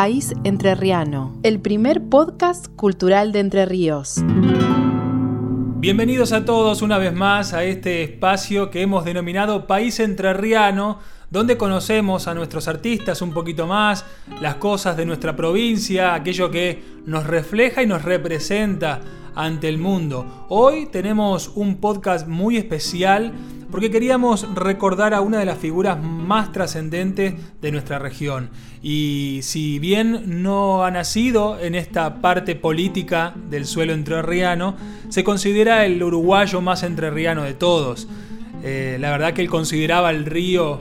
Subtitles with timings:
[0.00, 4.22] País Entrerriano, el primer podcast cultural de Entre Ríos.
[5.80, 11.00] Bienvenidos a todos una vez más a este espacio que hemos denominado País Entrerriano,
[11.30, 14.04] donde conocemos a nuestros artistas un poquito más,
[14.40, 19.00] las cosas de nuestra provincia, aquello que nos refleja y nos representa
[19.34, 20.46] ante el mundo.
[20.48, 23.32] Hoy tenemos un podcast muy especial
[23.70, 28.50] porque queríamos recordar a una de las figuras más trascendentes de nuestra región.
[28.82, 34.76] Y si bien no ha nacido en esta parte política del suelo entrerriano,
[35.08, 38.08] se considera el uruguayo más entrerriano de todos.
[38.62, 40.78] Eh, la verdad que él consideraba el río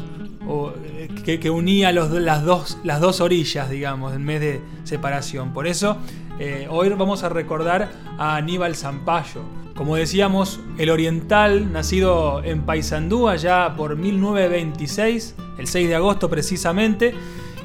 [0.83, 5.53] eh, que, unía las, dos, las dos orillas, digamos, en vez de separación.
[5.53, 5.97] Por eso
[6.39, 9.41] eh, hoy vamos a recordar a Aníbal Zampayo.
[9.77, 17.13] Como decíamos, el oriental, nacido en Paysandú allá por 1926, el 6 de agosto precisamente,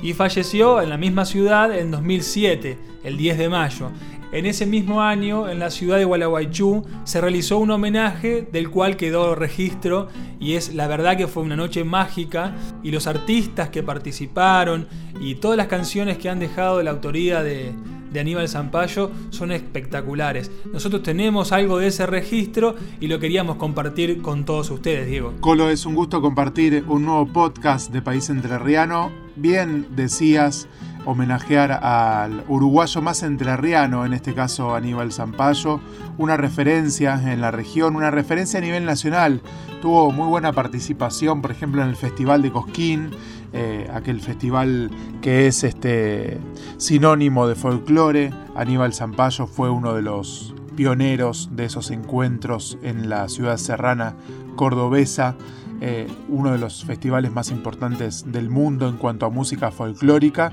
[0.02, 3.90] y falleció en la misma ciudad en 2007, el 10 de mayo.
[4.30, 8.98] En ese mismo año, en la ciudad de Gualeguaychú, se realizó un homenaje del cual
[8.98, 13.82] quedó registro y es la verdad que fue una noche mágica y los artistas que
[13.82, 14.86] participaron
[15.18, 17.72] y todas las canciones que han dejado de la autoría de,
[18.12, 20.50] de Aníbal Zampayo son espectaculares.
[20.72, 25.34] Nosotros tenemos algo de ese registro y lo queríamos compartir con todos ustedes, Diego.
[25.40, 29.10] Colo, es un gusto compartir un nuevo podcast de País Entrerriano.
[29.36, 30.68] Bien decías
[31.04, 35.80] homenajear al uruguayo más entrerriano, en este caso Aníbal Zampayo,
[36.18, 39.40] una referencia en la región, una referencia a nivel nacional.
[39.80, 43.10] Tuvo muy buena participación, por ejemplo, en el Festival de Cosquín,
[43.52, 46.38] eh, aquel festival que es este
[46.78, 48.32] sinónimo de folclore.
[48.54, 54.14] Aníbal Zampayo fue uno de los pioneros de esos encuentros en la ciudad serrana
[54.56, 55.36] cordobesa,
[55.80, 60.52] eh, uno de los festivales más importantes del mundo en cuanto a música folclórica.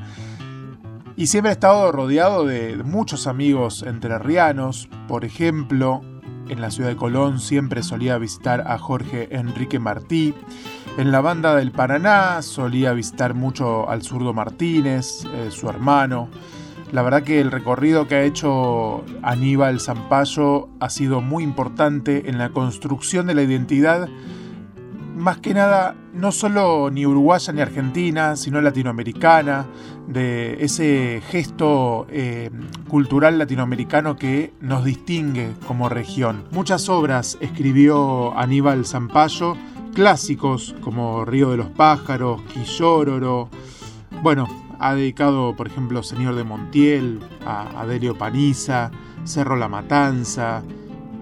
[1.19, 5.99] Y siempre ha estado rodeado de muchos amigos entrerrianos, por ejemplo,
[6.47, 10.33] en la ciudad de Colón siempre solía visitar a Jorge Enrique Martí.
[10.97, 16.29] En la banda del Paraná solía visitar mucho al zurdo Martínez, eh, su hermano.
[16.93, 22.37] La verdad que el recorrido que ha hecho Aníbal Zampayo ha sido muy importante en
[22.37, 24.07] la construcción de la identidad,
[25.19, 29.67] más que nada no solo ni uruguaya ni argentina, sino latinoamericana,
[30.07, 32.49] de ese gesto eh,
[32.87, 36.45] cultural latinoamericano que nos distingue como región.
[36.51, 39.55] Muchas obras escribió Aníbal Zampayo
[39.93, 43.49] clásicos como Río de los Pájaros, Quillóroro.
[44.23, 44.47] Bueno,
[44.79, 48.91] ha dedicado, por ejemplo, Señor de Montiel, a Adelio Paniza,
[49.25, 50.63] Cerro La Matanza.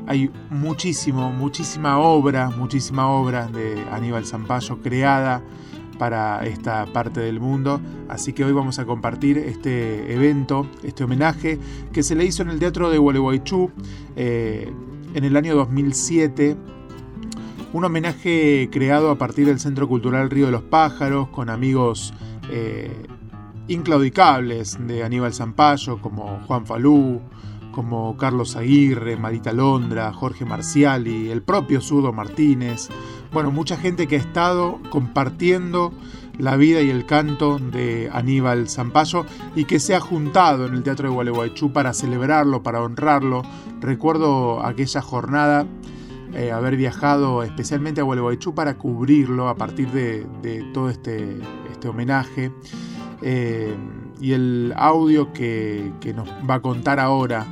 [0.08, 5.44] Hay muchísimo, muchísima obra, muchísima obra de Aníbal Zampayo creada
[6.00, 7.82] para esta parte del mundo.
[8.08, 11.60] Así que hoy vamos a compartir este evento, este homenaje
[11.92, 13.72] que se le hizo en el Teatro de Gualeguaychú
[14.16, 14.72] eh,
[15.14, 16.56] en el año 2007
[17.74, 22.14] un homenaje creado a partir del Centro Cultural Río de los Pájaros, con amigos
[22.50, 23.06] eh,
[23.68, 27.22] inclaudicables de Aníbal Zampayo, como Juan Falú,
[27.78, 32.90] como Carlos Aguirre, Marita Londra, Jorge Marciali, el propio Sudo Martínez.
[33.32, 35.94] Bueno, mucha gente que ha estado compartiendo
[36.40, 40.82] la vida y el canto de Aníbal Zampayo y que se ha juntado en el
[40.82, 43.44] Teatro de Gualeguaychú para celebrarlo, para honrarlo.
[43.80, 45.68] Recuerdo aquella jornada
[46.34, 51.38] eh, haber viajado especialmente a Gualeguaychú para cubrirlo a partir de, todo este,
[51.70, 52.52] este homenaje.
[53.22, 53.76] Eh,
[54.20, 57.46] y el audio que, nos va a contar ahora,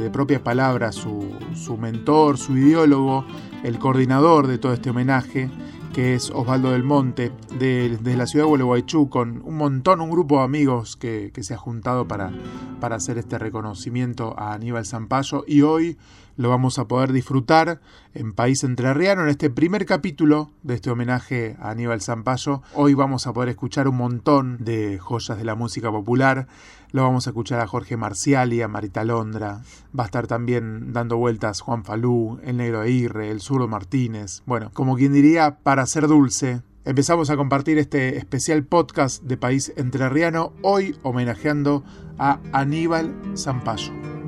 [0.00, 3.24] de, propias palabras, su, su, mentor, su ideólogo,
[3.62, 5.50] el coordinador de todo este homenaje,
[5.92, 10.38] que es Osvaldo del Monte, de, la ciudad de Gualeguaychú, con un montón, un grupo
[10.38, 12.32] de amigos que, se ha juntado para,
[12.80, 15.44] para hacer este reconocimiento a Aníbal Zampayo.
[15.46, 15.98] Y hoy
[16.36, 17.80] lo vamos a poder disfrutar
[18.14, 22.62] en País Entrerriano en este primer capítulo de este homenaje a Aníbal Zampayo.
[22.74, 26.46] Hoy vamos a poder escuchar un montón de joyas de la música popular.
[26.92, 29.62] Lo vamos a escuchar a Jorge Marciali, a Marita Londra.
[29.98, 34.42] Va a estar también dando vueltas Juan Falú, el Negro Aguirre, el Zurdo Martínez.
[34.44, 39.72] Bueno, como quien diría, para ser dulce, Empezamos a compartir este especial podcast de País
[39.76, 41.84] Entrerriano, hoy homenajeando
[42.18, 44.21] a Aníbal Zampayo.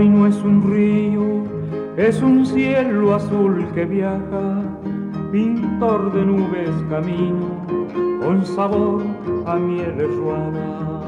[0.00, 1.22] Y no es un río,
[1.96, 4.62] es un cielo azul que viaja,
[5.30, 7.46] pintor de nubes camino,
[8.20, 9.02] con sabor
[9.46, 11.02] a miel ruana.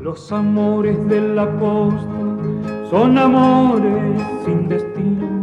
[0.00, 5.42] Los amores de la costa son amores sin destino,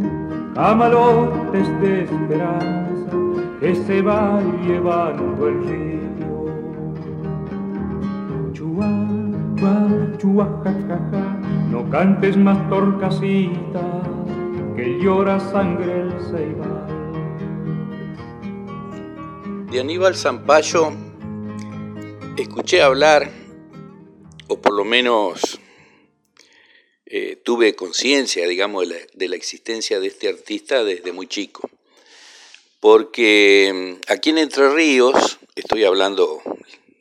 [0.55, 3.11] camalotes de esperanza
[3.59, 6.03] que se va llevando el río.
[8.53, 8.87] Chua,
[9.57, 9.87] chua,
[10.17, 11.32] chua, ja, no
[11.93, 14.01] cantes más torcasita,
[14.75, 16.87] que llora sangre el ceibal.
[19.69, 20.91] De Aníbal Zampayo
[22.35, 23.29] escuché hablar,
[24.47, 25.59] o por lo menos
[27.05, 31.69] eh, tuve conciencia, digamos, de la, de la, existencia de este artista desde muy chico.
[32.79, 36.41] Porque mm, aquí en Entre Ríos, estoy hablando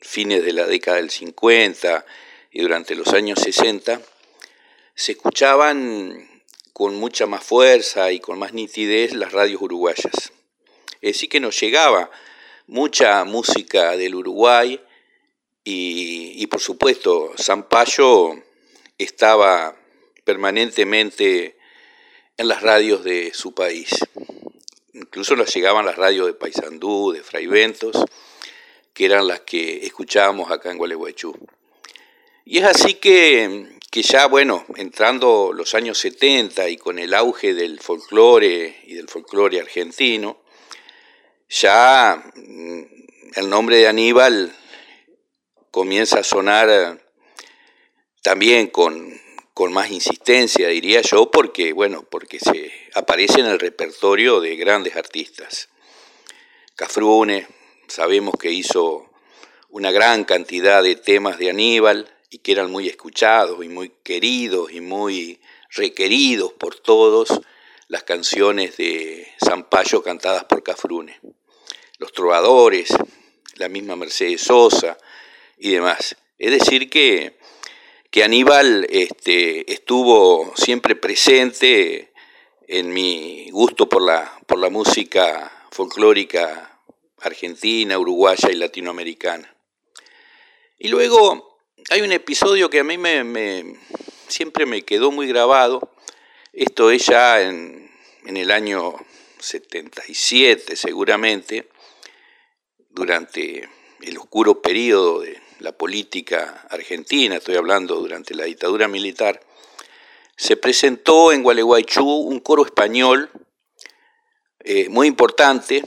[0.01, 2.05] fines de la década del 50
[2.51, 3.99] y durante los años 60,
[4.95, 6.41] se escuchaban
[6.73, 10.31] con mucha más fuerza y con más nitidez las radios uruguayas.
[11.01, 12.09] Es decir, que nos llegaba
[12.67, 14.79] mucha música del Uruguay
[15.63, 18.35] y, y por supuesto Zampayo
[18.97, 19.75] estaba
[20.23, 21.57] permanentemente
[22.37, 23.89] en las radios de su país.
[24.93, 27.97] Incluso nos llegaban las radios de Paysandú, de Fraiventos,
[28.93, 31.35] que eran las que escuchábamos acá en Gualeguaychú.
[32.45, 37.53] Y es así que, que ya, bueno, entrando los años 70 y con el auge
[37.53, 40.41] del folclore y del folclore argentino,
[41.47, 42.81] ya mm,
[43.35, 44.51] el nombre de Aníbal
[45.69, 47.05] comienza a sonar
[48.23, 49.13] también con,
[49.53, 54.95] con más insistencia, diría yo, porque, bueno, porque se aparece en el repertorio de grandes
[54.95, 55.69] artistas.
[56.75, 57.45] Cafrune,
[57.87, 59.07] sabemos que hizo
[59.69, 64.73] una gran cantidad de temas de Aníbal y que eran muy escuchados y muy queridos
[64.73, 65.39] y muy
[65.69, 67.41] requeridos por todos
[67.87, 71.19] las canciones de Zampayo cantadas por Cafrune.
[71.99, 72.89] Los trovadores,
[73.57, 74.97] la misma Mercedes Sosa
[75.59, 76.15] y demás.
[76.39, 77.37] Es decir que
[78.09, 82.13] que Aníbal este, estuvo siempre presente
[82.67, 86.79] en mi gusto por la, por la música folclórica
[87.21, 89.55] argentina, uruguaya y latinoamericana.
[90.77, 91.52] Y luego
[91.89, 93.75] hay un episodio que a mí me,
[94.27, 95.91] siempre me quedó muy grabado.
[96.51, 97.91] Esto es ya en,
[98.25, 98.93] en el año
[99.39, 101.67] 77 seguramente,
[102.89, 103.69] durante
[104.01, 109.39] el oscuro periodo de, la política argentina, estoy hablando durante la dictadura militar,
[110.35, 113.31] se presentó en Gualeguaychú un coro español
[114.59, 115.81] eh, muy importante,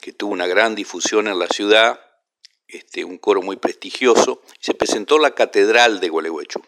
[0.00, 2.00] que tuvo una gran difusión en la ciudad,
[2.68, 6.62] este, un coro muy prestigioso, se presentó en la Catedral de Gualeguaychú.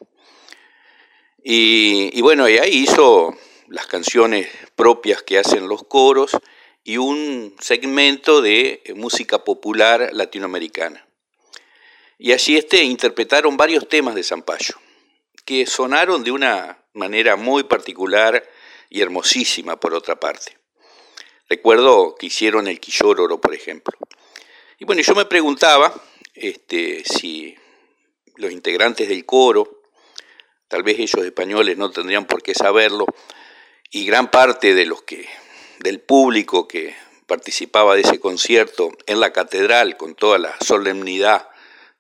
[1.48, 3.37] Y, bueno, ahí hizo
[3.69, 6.37] las canciones propias que hacen los coros
[6.82, 11.06] y un segmento de música popular latinoamericana.
[12.19, 14.75] Y allí este, interpretaron varios temas de Zampayo,
[15.44, 18.42] que sonaron de una manera muy particular
[18.90, 20.58] y hermosísima por otra parte.
[21.49, 23.97] Recuerdo que hicieron el Quillororo, por ejemplo.
[24.78, 25.95] Y bueno, yo me preguntaba
[26.35, 27.56] este, si
[28.37, 29.83] los integrantes del coro,
[30.68, 33.06] tal vez ellos españoles no tendrían por qué saberlo,
[33.90, 35.26] y gran parte de los que,
[35.78, 36.95] del público que
[37.26, 41.49] participaba de ese concierto en la catedral con toda la solemnidad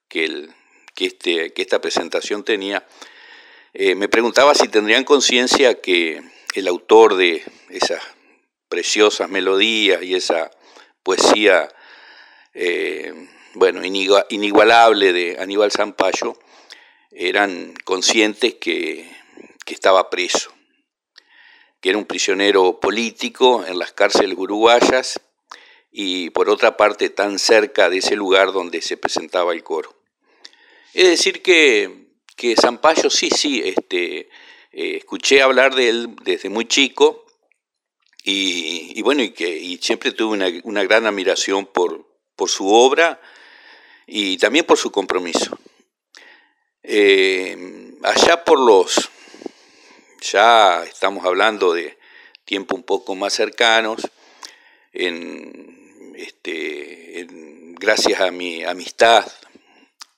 [0.08, 0.54] que, el,
[0.94, 2.86] que, este, que esta presentación tenía,
[3.72, 6.22] eh, me preguntaba si tendrían conciencia que
[6.54, 8.02] el autor de esas
[8.68, 10.50] preciosas melodías y esa
[11.02, 11.68] poesía,
[12.56, 13.12] eh,
[13.54, 16.38] bueno, inigualable de Aníbal Zampayo,
[17.10, 19.10] eran conscientes que,
[19.64, 20.52] que estaba preso,
[21.80, 25.20] que era un prisionero político en las cárceles uruguayas
[25.92, 29.94] y por otra parte tan cerca de ese lugar donde se presentaba el coro.
[30.94, 34.28] Es decir que, que Zampayo sí, sí, este,
[34.72, 37.26] eh, escuché hablar de él desde muy chico
[38.28, 42.06] y, bueno, y que siempre tuve una, gran admiración por,
[42.36, 43.20] por, su obra
[44.06, 45.58] y también por su compromiso.
[46.82, 49.10] Eh, allá por los,
[50.20, 51.98] ya estamos hablando de
[52.44, 54.00] tiempo un poco más cercanos,
[54.92, 57.26] en, este,
[57.78, 59.26] gracias a mi amistad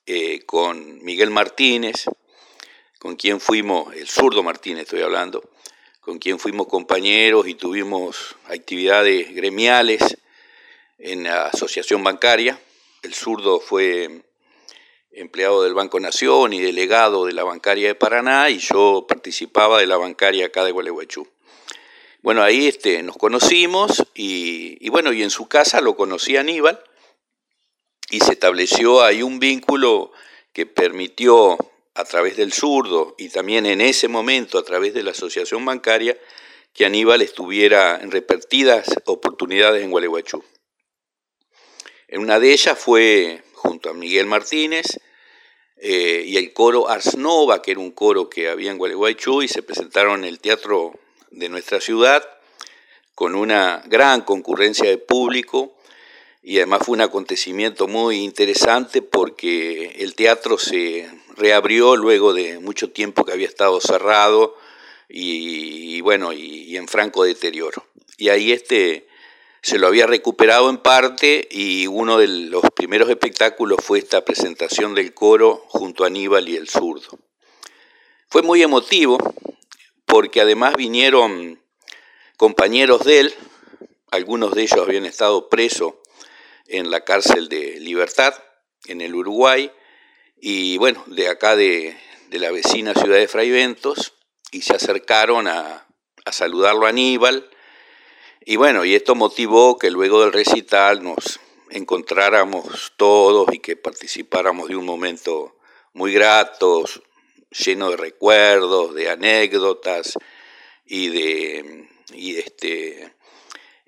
[0.06, 2.04] eh, con Miguel Martínez,
[2.98, 5.50] con quien fuimos, el zurdo Martínez estoy hablando,
[6.00, 10.18] con quien fuimos compañeros y tuvimos actividades gremiales
[10.98, 12.60] en la asociación bancaria.
[13.02, 14.22] El zurdo fue
[15.12, 19.86] empleado del Banco Nación y delegado de la bancaria de Paraná y yo participaba de
[19.86, 21.26] la bancaria acá de Gualeguaychú.
[22.20, 26.82] Bueno, ahí este, nos conocimos y, bueno, y en su casa lo conocí Aníbal
[28.10, 30.12] y se estableció ahí un vínculo
[30.52, 31.56] que permitió
[31.94, 36.18] a través del zurdo y también en ese momento a través de la asociación bancaria
[36.72, 40.42] que Aníbal estuviera en repetidas oportunidades en Gualeguaychú.
[42.08, 44.98] En una de ellas fue junto a Miguel Martínez
[45.76, 49.48] eh, y el coro Ars Nova, que era un coro que había en Gualeguaychú, y
[49.48, 50.98] se presentaron en el teatro
[51.30, 52.26] de nuestra ciudad
[53.14, 55.74] con una gran concurrencia de público
[56.40, 62.90] y además fue un acontecimiento muy interesante porque el teatro se reabrió luego de mucho
[62.90, 64.56] tiempo que había estado cerrado
[65.08, 67.84] y, bueno, y, en franco deterioro.
[68.16, 69.07] Y ahí este
[69.68, 74.94] se lo había recuperado en parte y uno de los primeros espectáculos fue esta presentación
[74.94, 77.18] del coro junto a Aníbal y el zurdo.
[78.30, 79.18] Fue muy emotivo
[80.06, 81.62] porque además vinieron
[82.38, 83.34] compañeros de él,
[84.10, 85.96] algunos de ellos habían estado presos
[86.66, 88.32] en la cárcel de Libertad,
[88.86, 89.70] en el Uruguay,
[90.40, 91.94] y bueno, de acá de,
[92.30, 94.14] la vecina ciudad de Fraiventos,
[94.50, 95.86] y se acercaron a,
[96.24, 97.50] a saludarlo a Aníbal,
[98.44, 101.40] y bueno, y esto motivó que luego del recital nos
[101.70, 105.56] encontráramos todos y que participáramos de un momento
[105.92, 106.84] muy grato,
[107.50, 110.18] lleno de recuerdos, de anécdotas
[110.86, 113.14] y de, y este,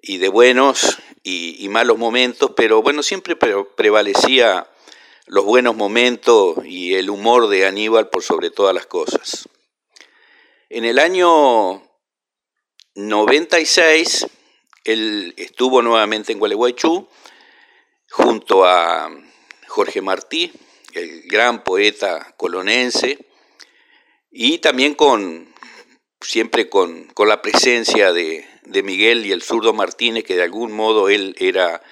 [0.02, 4.68] y de buenos y, malos momentos, pero bueno, siempre prevalecía
[5.26, 9.48] los buenos momentos y el humor de Aníbal por sobre todas las cosas.
[10.68, 11.82] En el año
[12.94, 14.26] 96,
[14.84, 17.08] él estuvo nuevamente en Gualeguaychú
[18.10, 19.10] junto a
[19.68, 20.52] Jorge Martí,
[20.94, 23.18] el gran poeta colonense,
[24.30, 25.50] y también con
[26.20, 28.46] siempre con, la presencia de,
[28.84, 31.82] Miguel y el zurdo Martínez, que de algún modo él era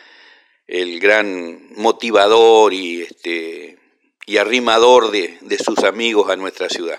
[0.66, 3.78] el gran motivador y, este,
[4.26, 6.98] y arrimador de, sus amigos a nuestra ciudad.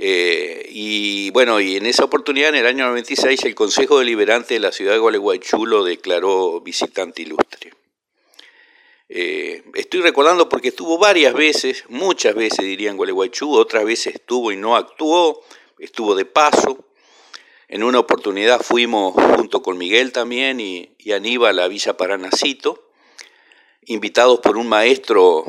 [0.00, 4.60] Eh, y bueno, y en esa oportunidad, en el año 96, el Consejo Deliberante de
[4.60, 7.72] la ciudad de Gualeguaychú lo declaró visitante ilustre.
[9.08, 14.52] Eh, estoy recordando porque estuvo varias veces, muchas veces diría en Gualeguaychú, otras veces estuvo
[14.52, 15.42] y no actuó,
[15.80, 16.84] estuvo de paso.
[17.66, 22.90] En una oportunidad fuimos junto con Miguel también y, Aníbal a Villa Paranacito,
[23.86, 25.44] invitados por un maestro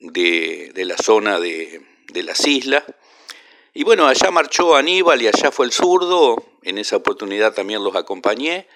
[0.00, 1.80] de, la zona de,
[2.12, 2.84] las islas.
[3.74, 7.96] Y bueno, allá marchó Aníbal y allá fue el zurdo, en esa oportunidad también los
[7.96, 8.68] acompañé,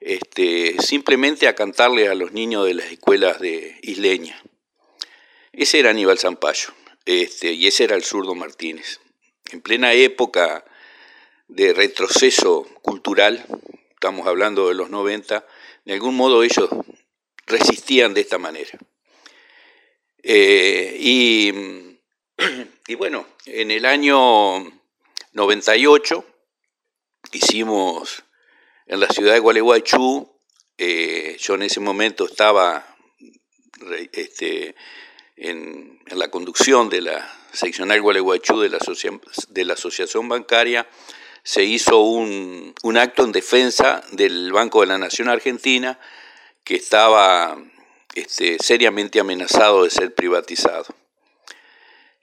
[0.00, 4.40] este, simplemente a cantarle a los niños de las escuelas de Isleña.
[5.52, 6.68] Ese era Aníbal Zampayo,
[7.04, 9.00] este, y ese era el zurdo Martínez
[9.52, 10.64] en plena época
[11.48, 13.44] de retroceso cultural,
[13.90, 15.46] estamos hablando de los 90,
[15.84, 16.68] de algún modo ellos
[17.46, 18.78] resistían de esta manera.
[20.22, 21.52] Eh, y,
[22.86, 24.64] y, bueno, en el año
[25.32, 26.24] 98
[27.32, 28.22] hicimos
[28.86, 30.30] en la ciudad de Gualeguaychú,
[30.78, 32.96] eh, yo en ese momento estaba
[34.12, 34.74] este,
[35.36, 38.78] en, la conducción de la seccional Gualeguaychú de la,
[39.48, 40.88] de la Asociación Bancaria,
[41.42, 45.98] se hizo un, acto en defensa del Banco de la Nación Argentina
[46.64, 47.56] que estaba
[48.14, 50.86] este, seriamente amenazado de ser privatizado.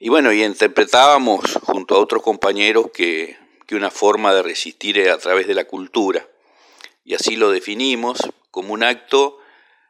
[0.04, 5.08] Y bueno, y interpretábamos junto a otros compañeros que, que una forma de resistir es
[5.08, 6.28] a través de la cultura.
[7.06, 8.18] Y así lo definimos
[8.50, 9.38] como un acto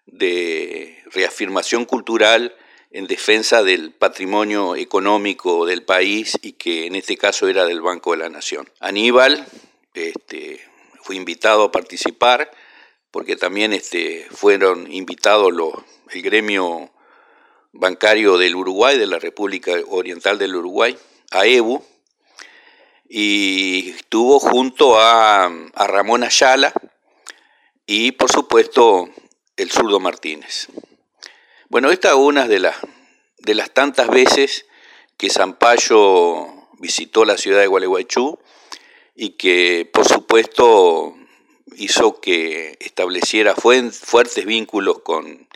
[0.07, 2.55] de reafirmación cultural
[2.93, 8.13] en defensa del patrimonio económico del país y que en este caso era del Banco
[8.13, 8.71] de la Nación.
[8.79, 9.45] Aníbal
[9.95, 10.61] este,
[11.03, 12.53] fue invitado a participar
[13.11, 15.73] porque también este, fueron invitados los,
[16.13, 16.94] el gremio
[17.75, 20.97] bancario del Uruguay, de la República Oriental del Uruguay,
[21.33, 21.85] a EBU,
[23.09, 26.73] y estuvo junto a, a Ramón Ayala
[27.87, 29.09] y por supuesto
[29.57, 30.69] el zurdo Martínez.
[31.69, 32.77] Bueno, esta es una de las,
[33.39, 34.67] de las tantas veces
[35.17, 36.47] que Zampayo
[36.79, 38.39] visitó la ciudad de Gualeguaychú
[39.15, 41.17] y que, por supuesto,
[41.77, 45.49] hizo que estableciera fuertes vínculos con,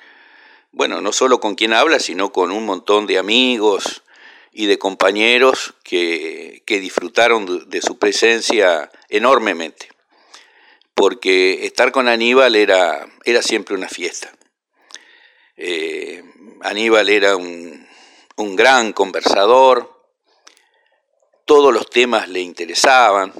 [0.78, 4.04] bueno, no solo con quien habla, sino con un montón de amigos
[4.52, 9.88] y de compañeros que, disfrutaron de su presencia enormemente,
[10.94, 14.32] porque estar con Aníbal era, era siempre una fiesta.
[15.56, 16.22] Eh,
[16.60, 17.84] Aníbal era un,
[18.36, 20.00] gran conversador,
[21.44, 23.32] todos los temas le interesaban,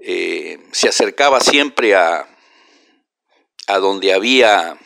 [0.00, 2.26] eh, se acercaba siempre a,
[3.66, 4.78] a donde había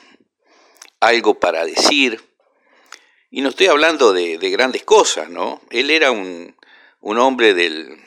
[1.01, 2.23] algo para decir.
[3.31, 5.61] Y no estoy hablando de, grandes cosas, ¿no?
[5.71, 6.55] Él era un,
[7.03, 7.99] hombre del,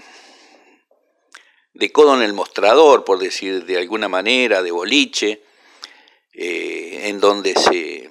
[1.73, 5.43] de codo en el mostrador, por decir de alguna manera, de boliche,
[6.33, 8.09] eh, en donde se,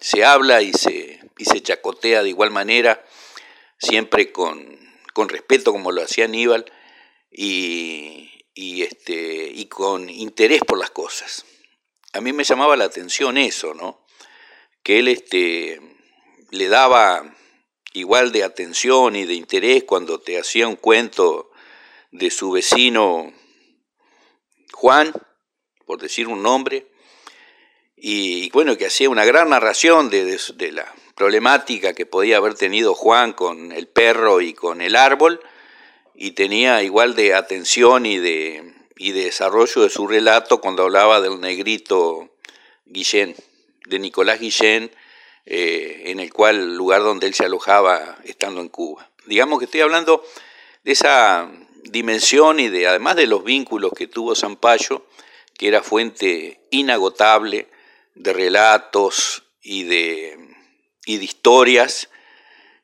[0.00, 3.04] se habla y se, y se chacotea de igual manera,
[3.78, 4.78] siempre con,
[5.12, 6.70] con respeto como lo hacía Aníbal,
[7.32, 11.44] y, y, este, y con interés por las cosas.
[12.14, 14.04] A mí me llamaba la atención eso, ¿no?
[14.82, 15.80] Que él este,
[16.50, 17.34] le daba
[17.94, 21.50] igual de atención y de interés cuando te hacía un cuento
[22.10, 23.32] de su vecino
[24.74, 25.12] Juan,
[25.86, 26.86] por decir un nombre,
[27.96, 32.94] y, bueno, que hacía una gran narración de, de, la problemática que podía haber tenido
[32.94, 35.40] Juan con el perro y con el árbol,
[36.14, 41.20] y tenía igual de atención y de, y de desarrollo de su relato cuando hablaba
[41.20, 42.30] del negrito
[42.86, 43.34] Guillén,
[43.86, 44.90] de Nicolás Guillén,
[45.46, 49.10] eh, en el cual lugar donde él se alojaba estando en Cuba.
[49.26, 50.24] Digamos que estoy hablando
[50.84, 51.50] de esa
[51.84, 55.04] dimensión y de además de los vínculos que tuvo Zampayo,
[55.58, 57.68] que era fuente inagotable
[58.14, 60.38] de relatos y de,
[61.06, 62.08] y de historias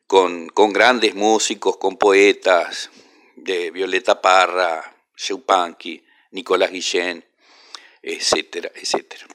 [0.06, 2.90] con, con grandes músicos, con poetas,
[3.36, 7.24] de Violeta Parra, Chupanqui, Nicolás Guillén,
[8.02, 9.26] etcétera, etcétera.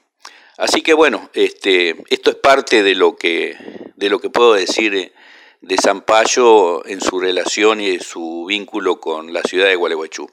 [0.56, 3.56] Así que bueno, este, esto es parte de lo que,
[3.96, 5.12] de lo que puedo decir
[5.60, 10.30] de Zampayo en su relación y su vínculo con la ciudad de Gualeguaychú,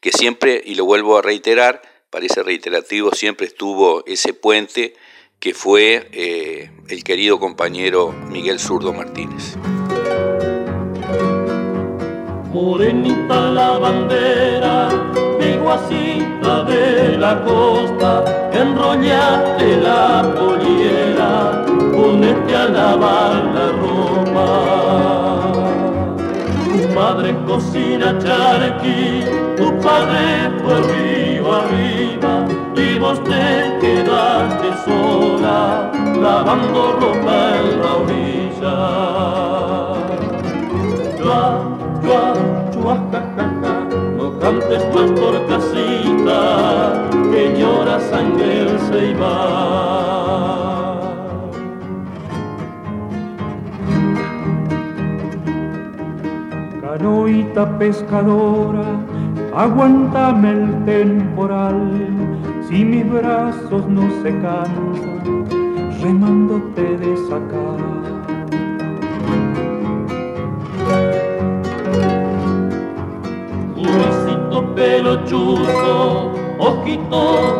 [0.00, 4.94] que siempre, y lo vuelvo a reiterar, parece reiterativo, siempre estuvo ese puente
[5.40, 9.56] que fue eh, el querido compañero Miguel Zurdo Martínez.
[12.56, 14.88] Morenita la bandera,
[15.38, 21.32] piguacita de la costa, enrollate la pollera,
[21.92, 24.48] ponete a lavar la ropa.
[26.64, 29.02] Tu madre cocina charqui,
[29.58, 32.32] tu padre fue río arriba,
[32.74, 33.44] y vos te
[33.82, 35.60] quedaste sola,
[36.22, 38.76] lavando ropa en la orilla
[44.16, 51.00] no cantes más por casita, que llora sangre se va.
[56.80, 58.88] Canoita pescadora,
[59.54, 61.90] aguántame el temporal,
[62.68, 65.44] si mis brazos no se cansan,
[66.00, 68.25] remándote de sacar
[75.06, 76.32] pelo chuzo,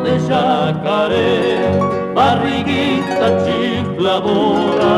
[0.04, 1.70] de yacaré,
[2.14, 4.96] barriguita chifladora,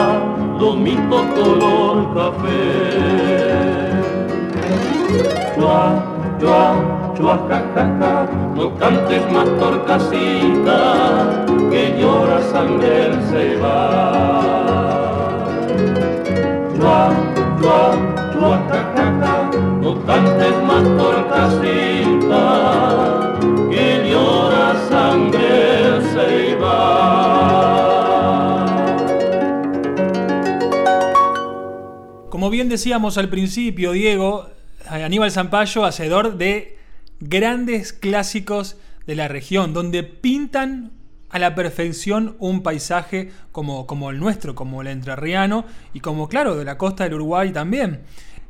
[0.59, 2.65] lomito color café.
[5.55, 5.81] Chua,
[6.41, 6.65] chua,
[7.17, 8.13] chua, ja, ja, ja,
[8.55, 10.79] no cantes más torcasita,
[11.71, 13.81] que llora sangre se va.
[16.77, 17.01] Chua,
[17.61, 17.81] chua,
[18.33, 19.51] chua, ja, ja,
[19.83, 22.18] no cantes más torcasita,
[32.49, 34.49] Como bien decíamos al principio, Diego,
[34.89, 36.79] Aníbal Zampayo, hacedor de
[37.21, 40.93] grandes clásicos de la región, donde pintan
[41.29, 46.57] a la perfección un paisaje como, como el nuestro, como el entrerriano y como, claro,
[46.57, 48.01] de la costa del Uruguay también.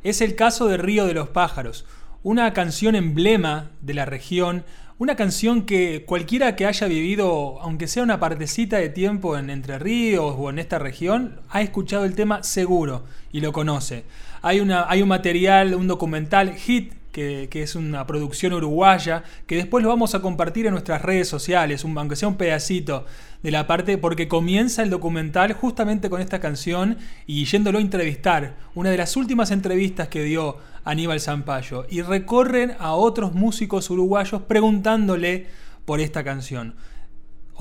[0.01, 1.85] Es el caso de Río de los Pájaros,
[2.23, 4.63] una canción emblema de la región,
[4.99, 9.79] una canción que cualquiera que haya vivido, aunque sea una partecita de tiempo en Entre
[9.79, 14.03] Ríos o en esta región, ha escuchado el tema seguro y lo conoce.
[14.41, 19.83] Hay, una, hay un material, un documental, Hit, que, es una producción uruguaya, que después
[19.83, 23.05] lo vamos a compartir en nuestras redes sociales, aunque sea un pedacito
[23.43, 28.55] de la parte, porque comienza el documental justamente con esta canción y yéndolo a entrevistar,
[28.75, 34.43] una de las últimas entrevistas que dio Aníbal Zampayo, y recorren a otros músicos uruguayos
[34.43, 35.47] preguntándole
[35.85, 36.75] por esta canción.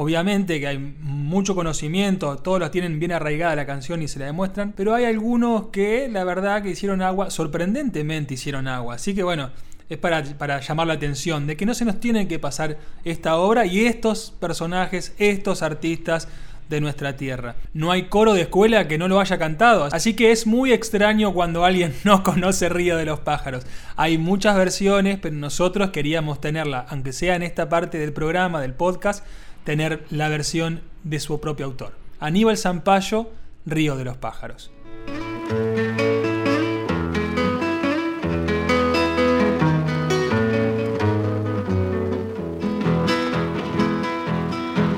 [0.00, 4.26] Obviamente que hay mucho conocimiento, todos los tienen bien arraigada la canción y se la
[4.26, 8.94] demuestran, pero hay algunos que la verdad que hicieron agua, sorprendentemente hicieron agua.
[8.94, 9.50] Así que bueno,
[9.88, 13.38] es para, para, llamar la atención de que no se nos tiene que pasar esta
[13.38, 16.28] obra y estos personajes, estos artistas
[16.68, 17.56] de nuestra tierra.
[17.72, 21.32] No hay coro de escuela que no lo haya cantado, así que es muy extraño
[21.32, 23.66] cuando alguien no conoce Río de los Pájaros.
[23.96, 28.74] Hay muchas versiones, pero nosotros queríamos tenerla, aunque sea en esta parte del programa, del
[28.74, 29.24] podcast,
[29.68, 31.92] tener la versión de su propio autor.
[32.20, 33.28] Aníbal Zampayo,
[33.66, 34.70] Río de los Pájaros.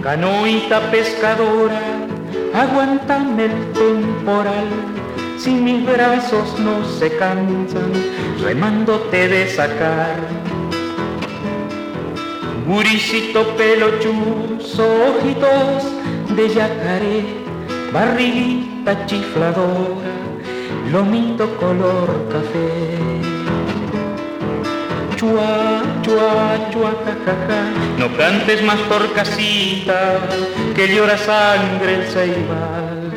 [0.05, 2.07] Canoita pescadora,
[2.55, 4.69] aguántame el temporal,
[5.37, 7.93] si mis brazos no se cansan,
[8.41, 10.60] remándote de sacar.
[12.71, 15.83] Guricito pelochuzo, ojitos
[16.37, 17.25] de yacaré,
[17.93, 20.15] barriguita chifladora,
[20.93, 22.69] lomito color café.
[25.17, 27.61] Chua, chua, chua, jajaja,
[27.99, 30.21] no cantes más por casita,
[30.77, 33.13] que llora sangre el ceibal.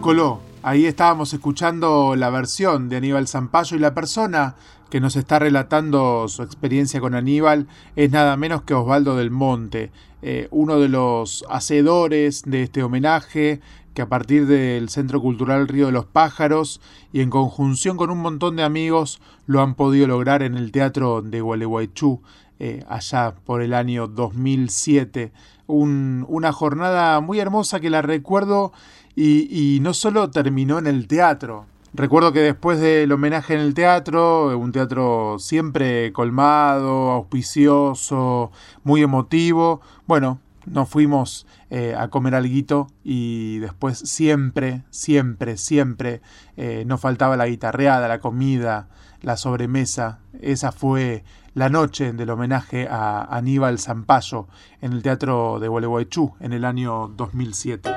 [0.00, 4.54] Coló, ahí estábamos escuchando la versión de Aníbal Zampayo y la persona
[4.90, 9.90] que nos está relatando su experiencia con Aníbal es nada menos que Osvaldo del Monte,
[10.22, 13.60] eh, uno de los hacedores de este homenaje
[13.94, 16.80] que a partir del Centro Cultural Río de los Pájaros
[17.12, 21.22] y en conjunción con un montón de amigos lo han podido lograr en el Teatro
[21.22, 22.20] de Gualeguaychú
[22.58, 25.32] eh, allá por el año 2007.
[25.66, 28.72] una jornada muy hermosa que la recuerdo
[29.16, 31.64] y no solo terminó en el teatro,
[31.96, 38.52] Recuerdo que después del homenaje en el teatro, un teatro siempre colmado, auspicioso,
[38.84, 46.20] muy emotivo, bueno, nos fuimos eh, a comer alguito y después siempre, siempre, siempre
[46.58, 48.90] eh, nos faltaba la guitarreada, la comida,
[49.22, 50.18] la sobremesa.
[50.42, 54.48] Esa fue la noche del homenaje a Aníbal Zampayo
[54.82, 57.90] en el Teatro de Gualeguaychú en el año 2007.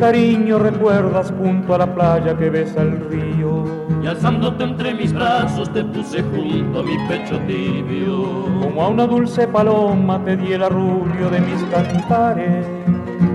[0.00, 3.64] Cariño recuerdas junto a la playa que besa el río.
[4.02, 8.46] Y alzándote entre mis brazos te puse junto a mi pecho tibio.
[8.62, 12.66] Como a una dulce paloma te di el arrullo de mis cantares.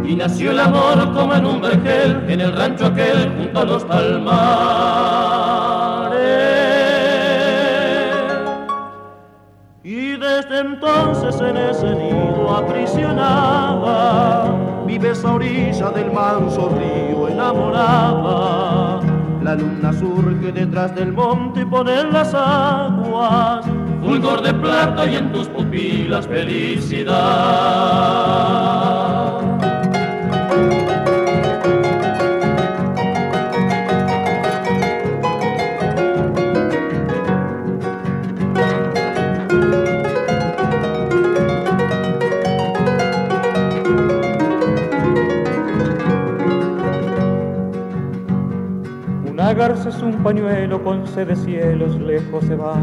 [0.03, 3.83] Y nació el amor como en un vergel en el rancho aquel junto a los
[3.85, 4.95] palmares.
[9.83, 14.45] Y desde entonces en ese nido aprisionaba
[14.85, 19.01] vive esa orilla del manso río enamorada.
[19.43, 23.65] La luna surge detrás del monte y pone en las aguas
[24.05, 27.15] fulgor de plata y en tus pupilas felicidad.
[49.71, 52.75] Es un pañuelo con sed de cielos, lejos se va.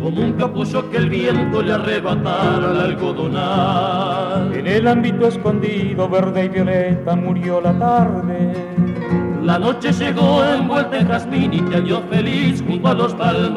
[0.00, 4.54] Como un capullo que el viento le arrebatara al algodonal.
[4.54, 8.52] En el ámbito escondido, verde y violeta, murió la tarde.
[9.42, 13.48] La noche llegó envuelta en jazmín y te halló feliz junto a los palmares.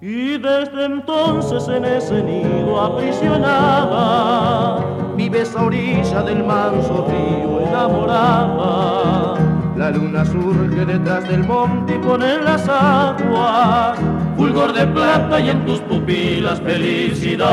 [0.00, 9.34] Y desde entonces en ese nido aprisionada vive esa orilla del manso río enamorada.
[9.76, 13.98] La luna surge detrás del monte y pone las aguas
[14.38, 17.46] fulgor de plata y en tus pupilas felicidad.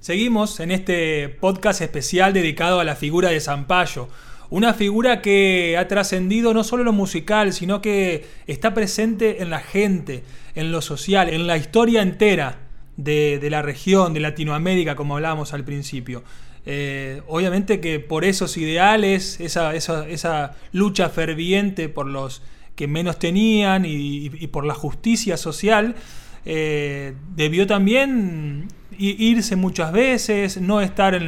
[0.00, 4.08] Seguimos en este podcast especial dedicado a la figura de Zampayo.
[4.50, 9.60] Una figura que ha trascendido no solo lo musical, sino que está presente en la
[9.60, 10.24] gente,
[10.56, 12.61] en lo social, en la historia entera
[13.02, 16.22] de, la región, de Latinoamérica, como hablábamos al principio.
[16.64, 22.42] Eh, obviamente que por esos ideales, esa, esa, lucha ferviente por los
[22.76, 25.96] que menos tenían y, por la justicia social,
[26.44, 31.20] eh, debió también irse muchas veces, no estar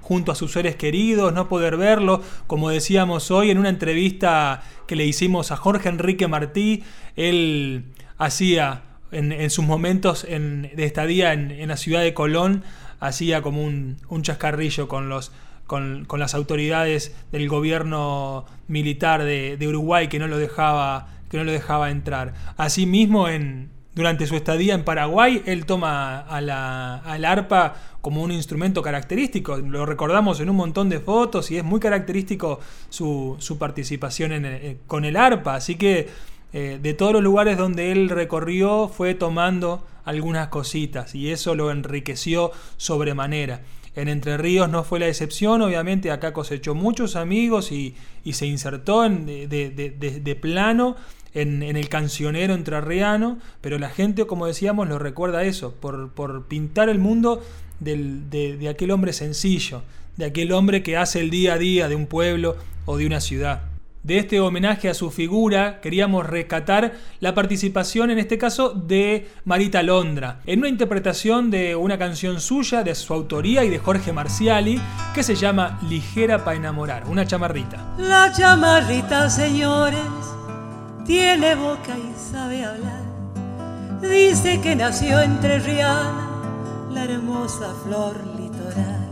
[0.00, 4.96] junto a sus seres queridos, no poder verlo, como decíamos hoy en una entrevista que
[4.96, 6.82] le hicimos a Jorge Enrique Martí,
[7.16, 7.84] él
[8.18, 8.82] hacía
[9.12, 12.64] en, sus momentos de estadía en, en, la ciudad de Colón,
[13.02, 15.32] hacía como un, chascarrillo con, los,
[15.66, 21.50] con, las autoridades del gobierno militar de, Uruguay que no lo dejaba, que no lo
[21.50, 22.32] dejaba entrar.
[22.56, 28.82] Asimismo, en, durante su estadía en Paraguay, él toma a la, arpa como un instrumento
[28.82, 29.56] característico.
[29.56, 35.04] Lo recordamos en un montón de fotos y es muy característico su, participación eh, con
[35.04, 35.56] el arpa.
[35.56, 36.08] Así que
[36.52, 41.70] eh, de todos los lugares donde él recorrió fue tomando algunas cositas y eso lo
[41.70, 43.62] enriqueció sobremanera.
[43.94, 47.94] En Entre Ríos no fue la excepción, obviamente acá cosechó muchos amigos y,
[48.32, 50.96] se insertó en, de, plano
[51.34, 56.88] en, el cancionero entrerriano, pero la gente, como decíamos, lo recuerda eso, por, por pintar
[56.88, 57.42] el mundo
[57.80, 59.82] de aquel hombre sencillo,
[60.16, 63.20] de aquel hombre que hace el día a día de un pueblo o de una
[63.20, 63.71] ciudad.
[64.02, 69.80] De este homenaje a su figura queríamos rescatar la participación en este caso de Marita
[69.84, 74.80] Londra en una interpretación de una canción suya de su autoría y de Jorge Marciali
[75.14, 77.94] que se llama Ligera para enamorar, una chamarrita.
[77.96, 80.00] La chamarrita, señores,
[81.06, 83.02] tiene boca y sabe hablar.
[84.02, 86.28] Dice que nació entre Riana,
[86.90, 89.08] la hermosa flor litoral.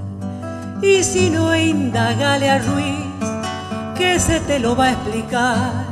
[0.82, 3.10] Y si no indagale a Ruiz,
[4.00, 5.84] que se te lo va a explicar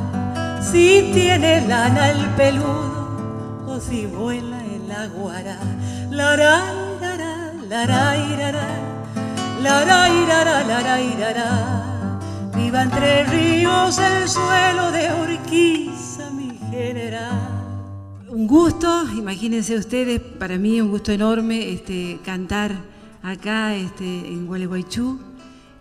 [0.62, 5.58] si tiene lana el peludo o si vuela el aguará.
[6.10, 6.58] La ra,
[7.02, 8.06] la ra,
[9.60, 10.96] la
[12.56, 18.26] Viva entre ríos el suelo de Urquiza, mi general.
[18.30, 22.72] Un gusto, imagínense ustedes, para mí un gusto enorme este, cantar
[23.22, 25.28] acá este, en Gualeguaychú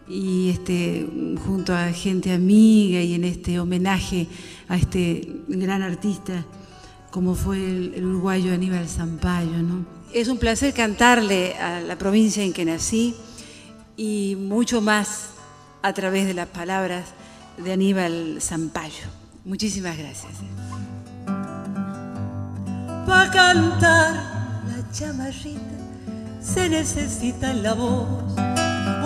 [0.09, 1.07] y este,
[1.45, 4.27] junto a gente amiga y en este homenaje
[4.67, 6.45] a este gran artista
[7.11, 9.57] como fue el, uruguayo Aníbal Zampayo.
[9.63, 9.85] ¿no?
[10.13, 13.15] Es un placer cantarle a la provincia en que nací
[13.95, 15.29] y mucho más
[15.81, 17.05] a través de las palabras
[17.57, 19.05] de Aníbal Zampayo.
[19.45, 20.33] Muchísimas gracias.
[23.05, 24.13] Para cantar
[24.67, 25.59] la chamarrita
[26.41, 28.56] se necesita la voz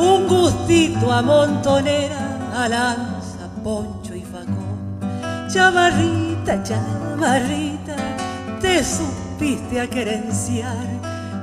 [0.02, 2.24] un gustito a montonera,
[2.56, 5.00] alanza, poncho y facón.
[5.48, 7.96] Chamarrita, chamarrita,
[8.60, 10.88] te supiste a querenciar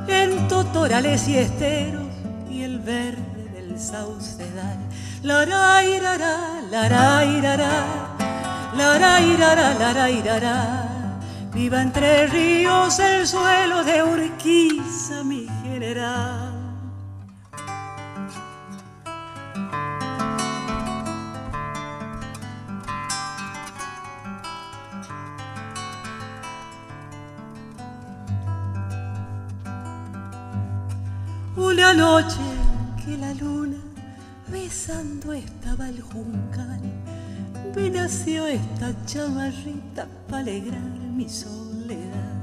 [0.09, 2.09] en totorales y esteros
[2.51, 4.79] y el verde del saucedal.
[5.23, 7.71] La rairara, la rairara,
[8.77, 10.89] la rairara, la rairara.
[11.53, 16.48] Viva entre ríos el suelo de Urquiza, mi general.
[32.19, 33.77] Que la luna
[34.49, 36.81] besando estaba el juncal,
[37.77, 40.81] me nació esta chamarrita para alegrar
[41.15, 42.43] mi soledad.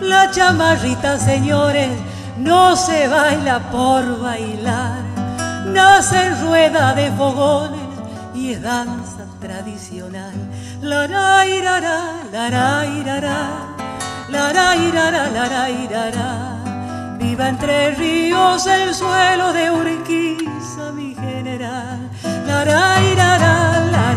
[0.00, 1.90] La chamarrita, señores,
[2.38, 5.02] no se baila por bailar,
[5.66, 7.80] nace rueda de fogones
[8.34, 10.32] y es danza tradicional.
[10.80, 12.86] La irara, la la
[14.30, 14.74] la
[15.28, 16.63] la la la.
[17.24, 22.10] Viva entre ríos el suelo de Urquiza, mi general.
[22.46, 24.12] La ra, la la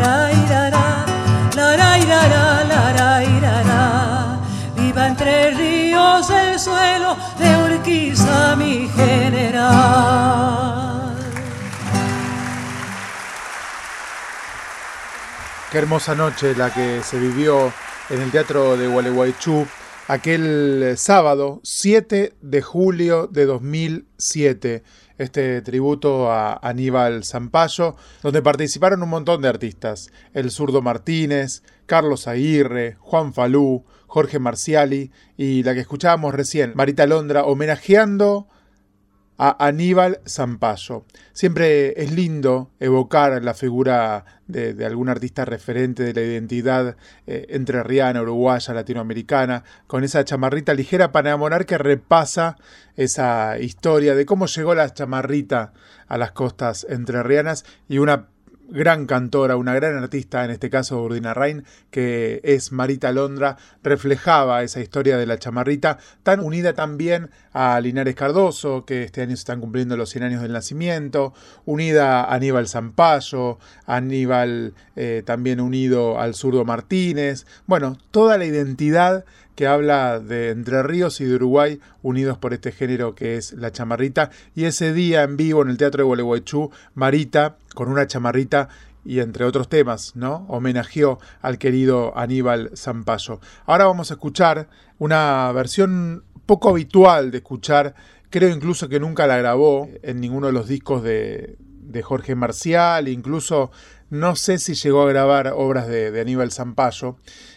[2.92, 4.38] la
[4.76, 9.56] Viva entre ríos el suelo de Urquiza, mi general.
[15.72, 17.72] Qué hermosa noche la que se vivió
[18.10, 19.66] en el Teatro de Gualeguaychú
[20.08, 24.82] aquel sábado 7 de julio de 2007,
[25.18, 32.26] este tributo a Aníbal Zampayo, donde participaron un montón de artistas, el zurdo Martínez, Carlos
[32.26, 38.48] Aguirre, Juan Falú, Jorge Marciali y la que escuchábamos recién, Marita Londra, homenajeando
[39.38, 41.04] a Aníbal Zampayo.
[41.32, 46.96] Siempre es lindo evocar la figura de, algún artista referente de la identidad
[47.26, 52.56] eh, entrerriana, uruguaya, latinoamericana, con esa chamarrita ligera para enamorar que repasa
[52.96, 55.72] esa historia de cómo llegó la chamarrita
[56.08, 58.26] a las costas entrerrianas y una
[58.68, 64.62] gran cantora, una gran artista, en este caso Urdina Rain, que es Marita Londra, reflejaba
[64.62, 69.40] esa historia de la chamarrita, tan unida también a Linares Cardoso, que este año se
[69.40, 71.32] están cumpliendo los 100 años del nacimiento,
[71.64, 79.24] unida a Aníbal Zampayo, Aníbal eh, también unido al zurdo Martínez, bueno, toda la identidad
[79.58, 83.72] que habla de Entre Ríos y de Uruguay unidos por este género que es la
[83.72, 84.30] chamarrita.
[84.54, 88.68] Y ese día en vivo en el Teatro de Gualeguaychú, Marita, con una chamarrita,
[89.04, 90.46] y entre otros temas, ¿no?
[90.46, 93.40] Homenajeó al querido Aníbal Zampayo.
[93.66, 94.68] Ahora vamos a escuchar
[95.00, 97.96] una versión poco habitual de escuchar,
[98.30, 103.08] creo incluso que nunca la grabó en ninguno de los discos de, de Jorge Marcial,
[103.08, 103.72] incluso
[104.10, 107.16] no sé si llegó a grabar obras de, Aníbal Zampayo.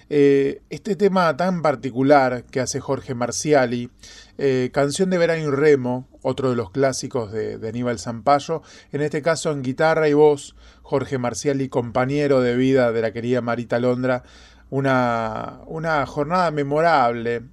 [0.10, 3.90] Eh, este tema tan particular que hace Jorge Marciali,
[4.38, 9.22] eh, Canción de Verano y Remo, otro de los clásicos de, Aníbal Zampayo, en este
[9.22, 14.24] caso en guitarra y voz, Jorge Marciali, compañero de vida de la querida Marita Londra,
[14.70, 17.44] una, una jornada memorable.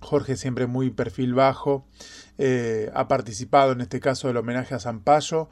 [0.00, 1.86] Jorge siempre muy perfil bajo.
[2.36, 5.48] Eh, ha participado en este caso del homenaje a Zampayo,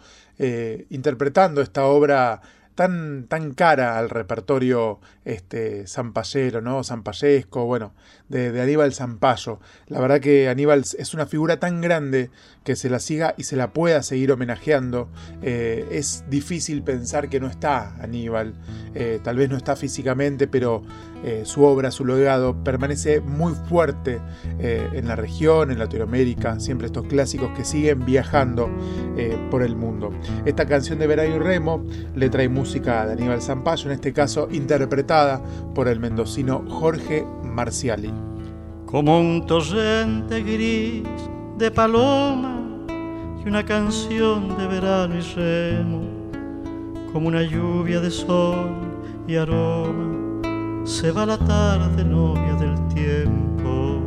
[0.90, 2.42] interpretando esta obra
[2.74, 6.82] tan, tan cara al repertorio este, zampallero, ¿no?
[6.82, 7.92] Zampallesco, bueno,
[8.28, 9.60] de, Aníbal Zampayo.
[9.86, 12.30] La verdad que Aníbal es una figura tan grande
[12.64, 15.10] que se la siga y se la pueda seguir homenajeando.
[15.42, 18.54] Eh, es difícil pensar que no está Aníbal,
[18.94, 20.82] eh, tal vez no está físicamente, pero
[21.24, 24.20] eh, su obra, su legado permanece muy fuerte
[24.58, 28.70] en la región, en Latinoamérica, siempre estos clásicos que siguen viajando
[29.50, 30.10] por el mundo.
[30.44, 35.42] Esta canción de Veray Remo le trae música de Aníbal Zampayo, en este caso interpretada
[35.74, 38.12] por el mendocino Jorge Marciali.
[38.86, 41.02] Como un torrente gris
[41.58, 42.60] de paloma
[43.44, 46.02] y una canción de verano y remo,
[47.12, 48.70] como una lluvia de sol
[49.26, 50.21] y aroma,
[50.84, 54.02] se va la tarde novia del tiempo.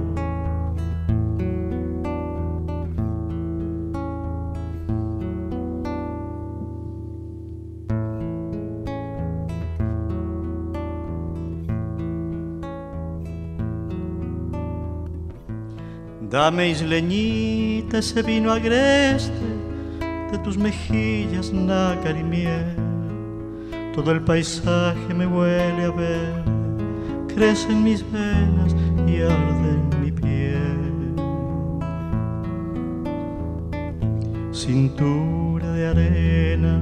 [16.30, 19.32] Dame isleñita ese vino agreste
[20.32, 22.76] de tus mejillas nácar y miel.
[23.96, 26.44] Todo el paisaje me huele a ver,
[27.36, 28.74] crece en mis venas
[29.06, 31.16] y arde en mi piel.
[34.54, 36.82] Cintura de arena,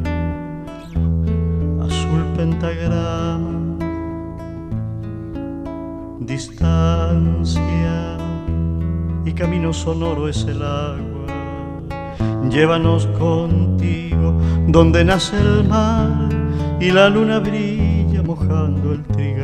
[1.82, 3.78] azul pentagrama,
[6.20, 8.18] distancia
[9.26, 11.26] y camino sonoro es el agua.
[12.50, 14.38] Llévanos contigo
[14.68, 16.30] donde nace el mar
[16.80, 19.43] y la luna brilla mojando el trigal.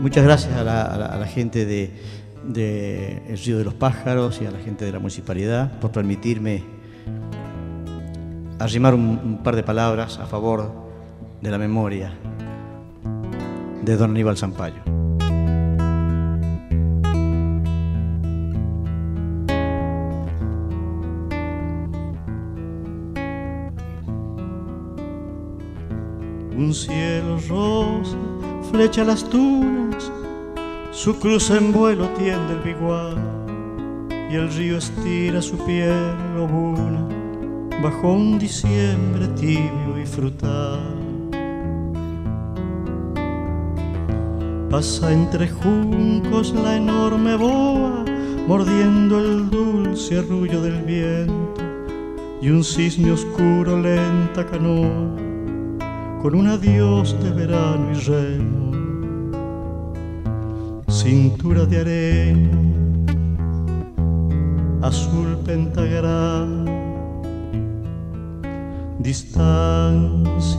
[0.00, 4.86] Muchas gracias a la, gente de, El Río de los Pájaros y a la gente
[4.86, 6.64] de la municipalidad por permitirme
[8.58, 10.72] arrimar un, par de palabras a favor
[11.42, 12.14] de la memoria
[13.82, 14.82] de don Aníbal Zampayo.
[26.56, 28.16] Un cielo rosa
[28.70, 29.79] flecha las tunas,
[31.02, 33.16] su cruz en vuelo tiende el bigual
[34.30, 37.08] y el río estira su piel lobuna
[37.82, 40.82] bajo un diciembre tibio y frutal.
[44.68, 48.04] Pasa entre juncos la enorme boa,
[48.46, 51.62] mordiendo el dulce arrullo del viento,
[52.42, 55.16] y un cisne oscuro lenta canoa
[56.20, 58.59] con un adiós de verano y remo,
[61.40, 62.50] cintura de arena,
[64.82, 66.66] azul pentagrama,
[68.98, 70.50] distancia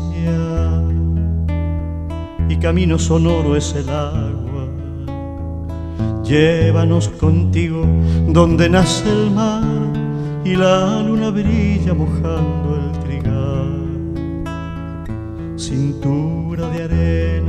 [2.49, 4.65] y camino sonoro es el agua.
[6.23, 7.85] Llévanos contigo
[8.29, 9.63] donde nace el mar
[10.43, 12.91] y la luna brilla mojando el
[15.59, 17.40] cintura de arena,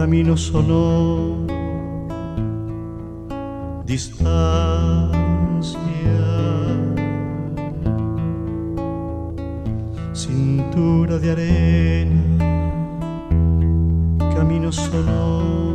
[0.00, 1.44] camino sonoro,
[3.84, 4.30] distancia,
[10.14, 12.38] cintura de arena,
[14.34, 15.69] camino sonoro.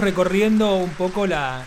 [0.00, 1.66] Recorriendo un poco la,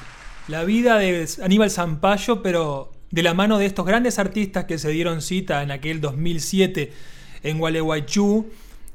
[0.65, 5.21] vida de Aníbal Zampayo, pero de la mano de estos grandes artistas que se dieron
[5.21, 6.91] cita en aquel 2007
[7.43, 8.47] en Gualeguaychú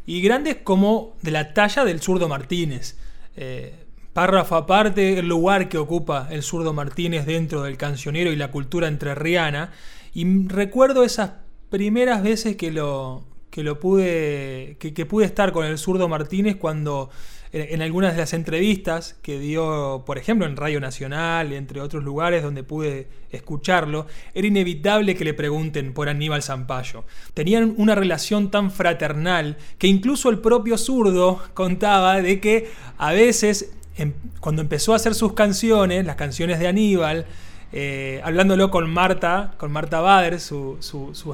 [0.07, 2.97] y grandes como de la talla del zurdo Martínez.
[3.37, 3.75] Eh,
[4.13, 8.89] párrafo aparte, el lugar que ocupa el zurdo Martínez dentro del cancionero y la cultura
[8.89, 9.71] entrerriana.
[10.15, 11.33] Y recuerdo esas
[11.71, 17.11] primeras veces que lo, que lo pude, que, pude estar con el zurdo Martínez cuando
[17.53, 22.43] en, algunas de las entrevistas que dio, por ejemplo, en Radio Nacional, entre otros lugares
[22.43, 27.05] donde pude escucharlo, era inevitable que le pregunten por Aníbal Zampayo.
[27.35, 33.73] Tenían una relación tan fraternal que incluso el propio zurdo contaba de que a veces,
[33.97, 37.27] em, cuando empezó a hacer sus canciones, las canciones de Aníbal,
[37.73, 40.79] eh, hablándolo con Marta, con Marta Bader, su,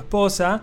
[0.00, 0.62] esposa,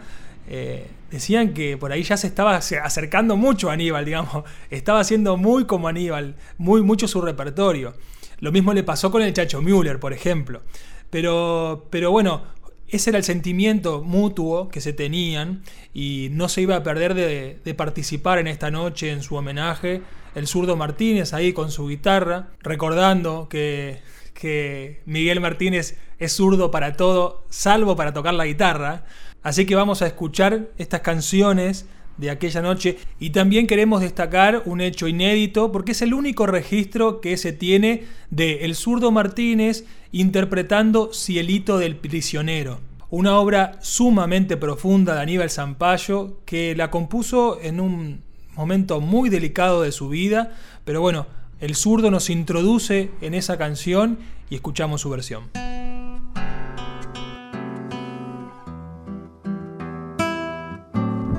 [0.49, 5.37] eh, decían que por ahí ya se estaba acercando mucho a Aníbal, digamos, estaba haciendo
[5.37, 7.93] muy como Aníbal, muy mucho su repertorio.
[8.39, 10.63] Lo mismo le pasó con el Chacho Müller, por ejemplo.
[11.11, 12.43] Pero, pero bueno,
[12.87, 15.61] ese era el sentimiento mutuo que se tenían
[15.93, 20.01] y no se iba a perder de, participar en esta noche en su homenaje.
[20.33, 23.99] El zurdo Martínez ahí con su guitarra, recordando que,
[24.33, 29.05] que Miguel Martínez es zurdo para todo, salvo para tocar la guitarra.
[29.43, 31.85] Así que vamos a escuchar estas canciones
[32.17, 32.97] de aquella noche.
[33.19, 38.05] Y también queremos destacar un hecho inédito porque es el único registro que se tiene
[38.29, 42.79] de El zurdo Martínez interpretando Cielito del prisionero,
[43.09, 48.21] una obra sumamente profunda de Aníbal Zampayo que la compuso en un
[48.55, 51.27] momento muy delicado de su vida, pero bueno,
[51.59, 54.19] el zurdo nos introduce en esa canción
[54.49, 55.80] y escuchamos su versión.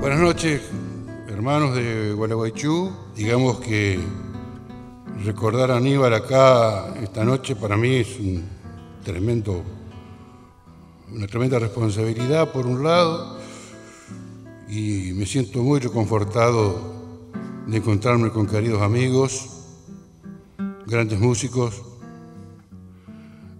[0.03, 0.61] Buenas noches,
[1.29, 2.91] hermanos de Gualeguaychú.
[3.15, 3.97] Digamos que
[5.23, 8.43] recordar a Aníbal acá esta noche para mí es un
[9.01, 9.63] tremendo,
[11.09, 13.39] una tremenda responsabilidad por un lado
[14.67, 17.31] y me siento muy reconfortado
[17.65, 19.47] de encontrarme con queridos amigos,
[20.85, 21.81] grandes músicos,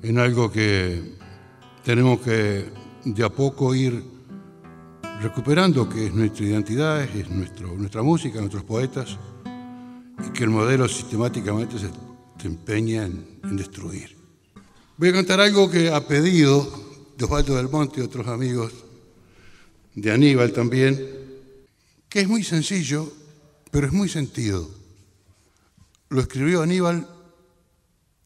[0.01, 1.15] en algo que
[1.85, 2.65] tenemos que
[3.05, 4.12] de a poco ir
[5.23, 9.17] recuperando que es nuestra identidad, es nuestro, nuestra música, nuestros poetas,
[10.27, 11.89] y que el modelo sistemáticamente se,
[12.45, 14.17] empeña en, destruir.
[14.97, 16.69] Voy a cantar algo que ha pedido
[17.17, 18.73] de Osvaldo del Monte y otros amigos,
[19.95, 20.99] de Aníbal también,
[22.09, 23.09] que es muy sencillo,
[23.71, 24.69] pero es muy sentido.
[26.09, 27.07] Lo escribió Aníbal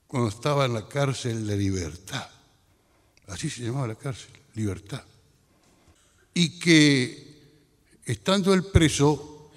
[0.08, 2.28] cuando estaba en la cárcel de libertad.
[3.28, 5.04] Así se llamaba la cárcel, libertad
[6.38, 7.25] y que
[8.05, 9.49] estando el preso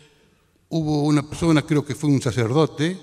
[0.70, 2.96] hubo una persona, creo que fue un sacerdote,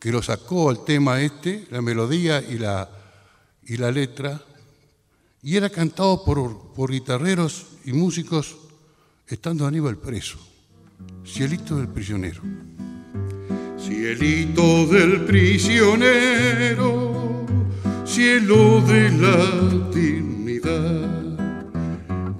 [0.00, 2.90] que lo sacó al tema este, la melodía y la,
[3.64, 4.42] y la letra,
[5.40, 8.56] y era cantado por, por guitarreros y músicos
[9.28, 10.38] estando Aníbal preso.
[11.24, 12.42] Cielito del prisionero.
[13.78, 17.46] Cielito del prisionero,
[18.04, 21.21] cielo de la dignidad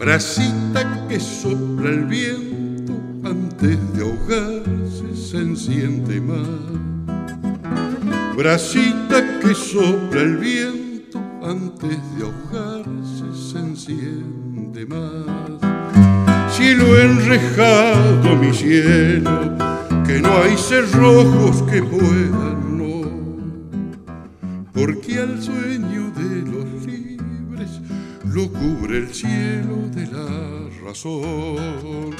[0.03, 2.93] bracita que sopla el viento
[3.25, 6.49] antes de ahogarse se enciende más.
[8.37, 15.61] Bracita que sopla el viento antes de ahogarse se enciende más.
[16.53, 19.57] Cielo enrejado mi cielo,
[20.05, 23.03] que no hay cerrojos que puedan no,
[24.73, 26.83] porque al sueño de los
[28.33, 32.17] lo cubre el cielo de la razón,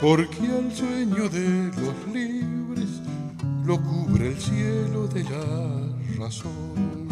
[0.00, 3.00] porque al sueño de los libres
[3.64, 7.11] lo cubre el cielo de la razón.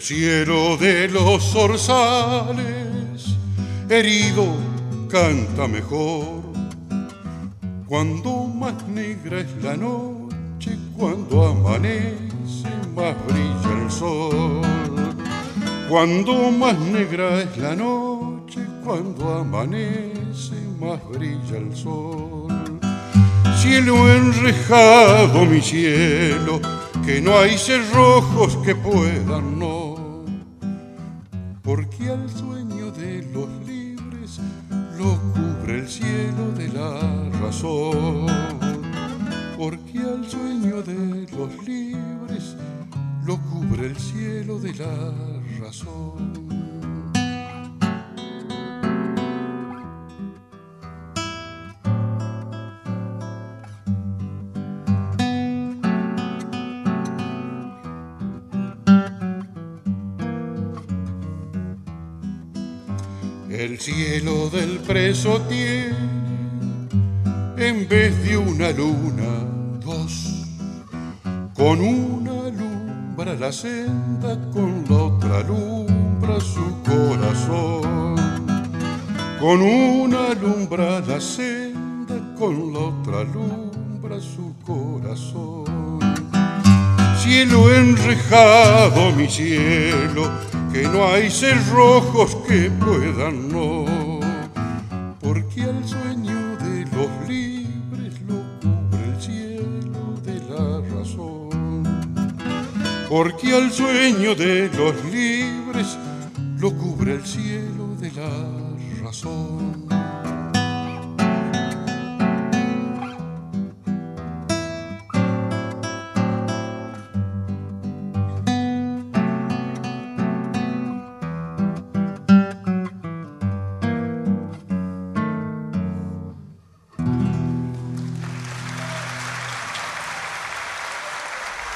[0.00, 3.36] El cielo de los zorzales,
[3.90, 4.46] herido,
[5.10, 6.40] canta mejor.
[7.86, 14.62] Cuando más negra es la noche, cuando amanece, más brilla el sol.
[15.90, 22.48] Cuando más negra es la noche, cuando amanece, más brilla el sol.
[23.60, 26.58] Cielo enrejado, mi cielo,
[27.04, 29.89] que no hay cerrojos que puedan no,
[32.00, 34.40] porque al sueño de los libres
[34.96, 38.26] lo cubre el cielo de la razón,
[39.58, 42.56] porque al sueño de los libres
[43.26, 45.12] lo cubre el cielo de la
[45.60, 46.89] razón.
[63.80, 65.96] El cielo del preso tiene,
[67.56, 69.46] en vez de una luna,
[69.82, 70.44] dos.
[71.54, 78.16] Con una alumbra la senda, con la otra alumbra su corazón.
[79.40, 86.00] Con una alumbra la senda, con la otra alumbra su corazón.
[87.18, 90.30] Cielo enrejado, mi cielo,
[90.72, 93.84] que no hay cerrojos que puedan no,
[95.20, 101.84] porque al sueño de los libres lo cubre el cielo de la razón,
[103.08, 105.96] porque al sueño de los libres
[106.58, 109.89] lo cubre el cielo de la razón.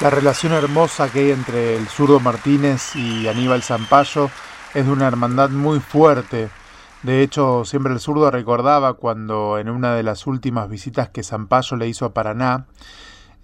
[0.05, 4.29] La relación hermosa que hay entre el zurdo Martínez y Aníbal Zampayo
[4.75, 6.49] es de una hermandad muy fuerte.
[7.01, 11.75] De hecho, siempre el zurdo recordaba cuando en una de las últimas visitas que Zampayo
[11.75, 12.67] le hizo a Paraná,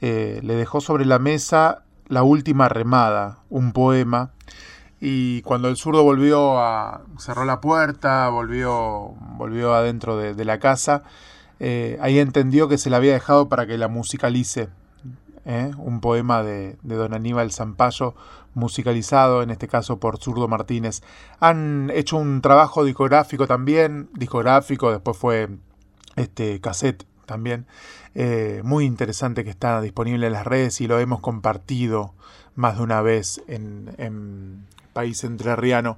[0.01, 4.29] eh, le dejó sobre la mesa La última remada, un poema,
[4.99, 7.01] y cuando el zurdo volvió a.
[7.17, 11.01] cerró la puerta, volvió, volvió adentro de, la casa,
[11.59, 14.69] eh, ahí entendió que se la había dejado para que la musicalice
[15.45, 15.71] ¿eh?
[15.77, 18.15] un poema de, de, don Aníbal Zampayo,
[18.53, 21.01] musicalizado en este caso por Zurdo Martínez.
[21.39, 25.49] Han hecho un trabajo discográfico también, discográfico, después fue
[26.15, 27.65] este cassette también,
[28.13, 32.13] eh, muy interesante que está disponible en las redes y lo hemos compartido
[32.55, 35.97] más de una vez en, en País Entrerriano.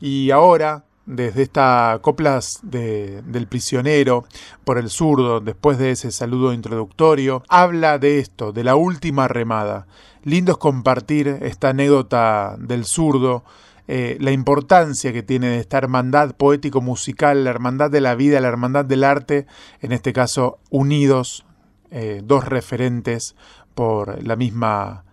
[0.00, 4.24] Y ahora, desde esta coplas de, del prisionero
[4.64, 9.86] por el zurdo, después de ese saludo introductorio, habla de esto, de la última remada.
[10.22, 13.44] Lindo es compartir esta anécdota del zurdo,
[13.88, 18.84] eh, la importancia que tiene esta hermandad poético-musical, la hermandad de la vida, la hermandad
[18.84, 19.46] del arte,
[19.80, 21.44] en este caso unidos,
[21.90, 23.34] eh, dos referentes
[23.74, 25.04] por la misma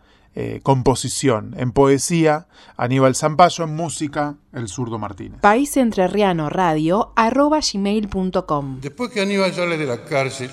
[0.41, 1.53] eh, composición.
[1.57, 5.41] En poesía, Aníbal Zampayo, en música, El Zurdo Martínez.
[5.41, 8.79] País Entrerriano Radio, arroba gmail.com.
[8.79, 10.49] Después que Aníbal sale de la cárcel,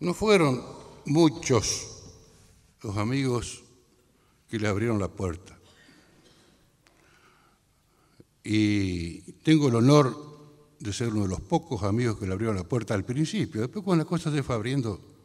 [0.00, 0.62] no fueron
[1.04, 2.06] muchos
[2.82, 3.62] los amigos
[4.48, 5.58] que le abrieron la puerta.
[8.44, 10.16] Y tengo el honor
[10.80, 13.60] de ser uno de los pocos amigos que le abrieron la puerta al principio.
[13.60, 15.17] Después cuando la cosa se fue abriendo,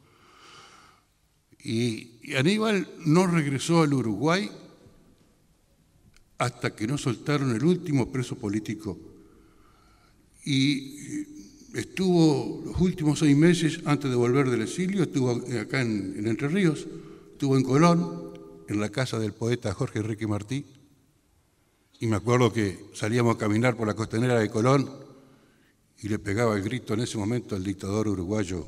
[1.64, 4.52] y Aníbal no regresó al Uruguay
[6.38, 9.00] hasta que no soltaron el último preso político.
[10.44, 11.24] Y
[11.74, 16.50] estuvo los últimos seis meses antes de volver del exilio, estuvo acá en, en Entre
[16.50, 16.86] Ríos,
[17.32, 18.34] estuvo en Colón,
[18.68, 20.66] en la casa del poeta Jorge Enrique Martí.
[22.00, 24.90] Y me acuerdo que salíamos a caminar por la costanera de Colón
[26.02, 28.68] y le pegaba el grito en ese momento al dictador uruguayo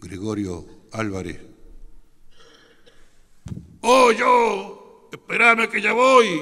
[0.00, 1.53] Gregorio Álvarez
[3.86, 5.10] ¡Oh, yo!
[5.12, 6.40] ¡Espérame que ya voy!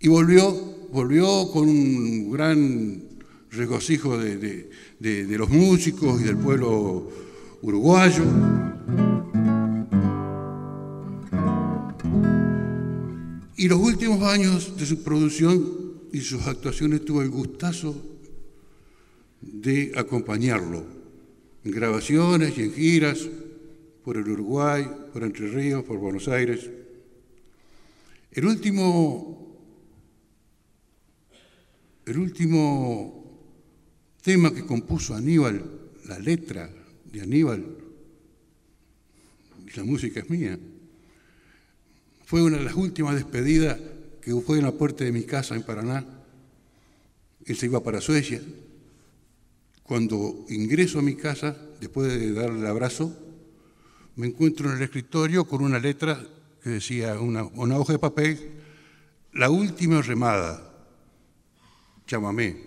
[0.00, 0.50] Y volvió,
[0.90, 3.04] volvió con un gran
[3.52, 4.36] regocijo de,
[4.98, 7.08] de, de, los músicos y del pueblo
[7.62, 8.24] uruguayo.
[13.56, 15.64] Y los últimos años de su producción
[16.12, 17.94] y sus actuaciones tuvo el gustazo
[19.40, 20.82] de acompañarlo
[21.62, 23.28] en grabaciones y en giras
[24.08, 26.66] por el Uruguay, por Entre Ríos, por Buenos Aires.
[28.32, 29.54] El último,
[32.06, 33.38] el último
[34.22, 35.62] tema que compuso Aníbal,
[36.06, 36.70] la letra
[37.04, 37.66] de Aníbal,
[39.66, 40.58] y la música es mía,
[42.24, 43.78] fue una de las últimas despedidas
[44.22, 46.06] que fue en la puerta de mi casa en Paraná.
[47.44, 48.40] Él se iba para Suecia.
[49.82, 53.27] Cuando ingreso a mi casa, después de darle abrazo,
[54.18, 56.20] me encuentro en el escritorio con una letra
[56.60, 58.50] que decía, una, hoja de papel,
[59.34, 60.74] la última remada,
[62.04, 62.64] chamamé,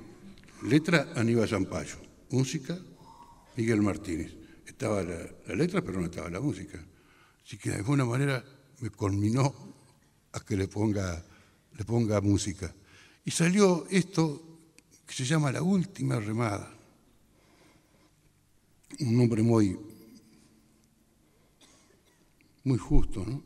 [0.64, 1.98] letra Aníbal Zampayo,
[2.30, 2.80] música
[3.58, 4.34] Miguel Martínez.
[4.66, 6.82] Estaba la, la, letra, pero no estaba la música.
[7.46, 8.42] Así que de alguna manera
[8.80, 9.54] me culminó
[10.32, 11.22] a que le ponga,
[11.78, 12.74] le ponga música.
[13.26, 14.42] Y salió esto
[15.06, 16.74] que se llama La Última Remada.
[19.02, 19.78] Un nombre muy,
[22.64, 23.44] muy justo, ¿no?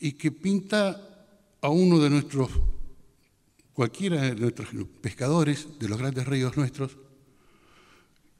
[0.00, 1.26] Y que pinta
[1.60, 2.50] a uno de nuestros,
[3.72, 4.68] cualquiera de nuestros
[5.00, 6.96] pescadores de los grandes ríos nuestros,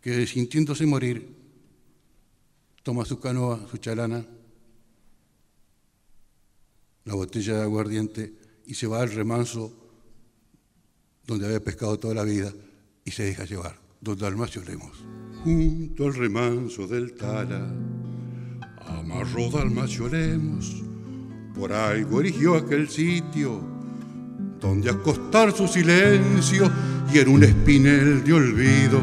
[0.01, 1.37] que sintiéndose morir,
[2.83, 4.25] toma su canoa, su chalana,
[7.05, 8.35] la botella de aguardiente
[8.67, 9.73] y se va al remanso
[11.27, 12.53] donde había pescado toda la vida
[13.05, 15.05] y se deja llevar, donde Dalmacio Lemos.
[15.43, 17.73] Junto al remanso del Tala,
[19.11, 20.83] amarró Dalmacio Lemos,
[21.55, 23.59] por algo erigió aquel sitio
[24.61, 26.71] donde acostar su silencio
[27.13, 29.03] y en un espinel de olvido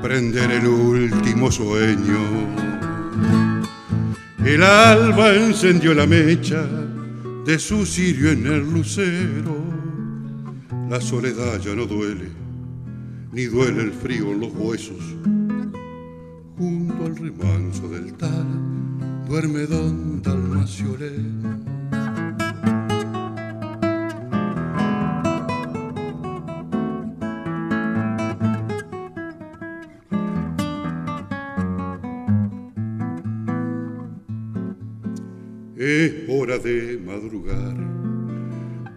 [0.00, 2.18] prender el último sueño.
[4.42, 6.66] El alba encendió la mecha
[7.44, 9.56] de su cirio en el lucero.
[10.88, 12.30] La soledad ya no duele,
[13.32, 15.02] ni duele el frío en los huesos.
[16.56, 18.55] Junto al remanso del tal
[19.28, 20.96] duerme don Dalmacio
[35.76, 37.76] Es hora de madrugar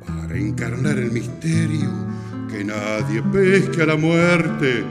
[0.06, 1.90] para encarnar el misterio
[2.50, 4.84] que nadie pesque a la muerte,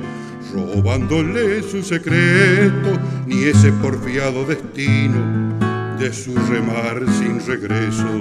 [0.52, 5.56] robándole su secreto, ni ese porfiado destino
[5.98, 8.20] de su remar sin regreso.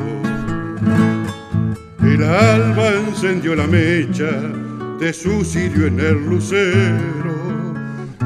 [2.02, 4.32] El alba encendió la mecha
[5.00, 7.74] de su cirio en el lucero,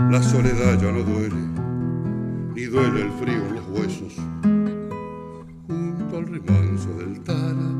[0.09, 1.35] la soledad ya no duele,
[2.55, 4.13] ni duele el frío en los huesos
[6.21, 7.71] al remanso del Tala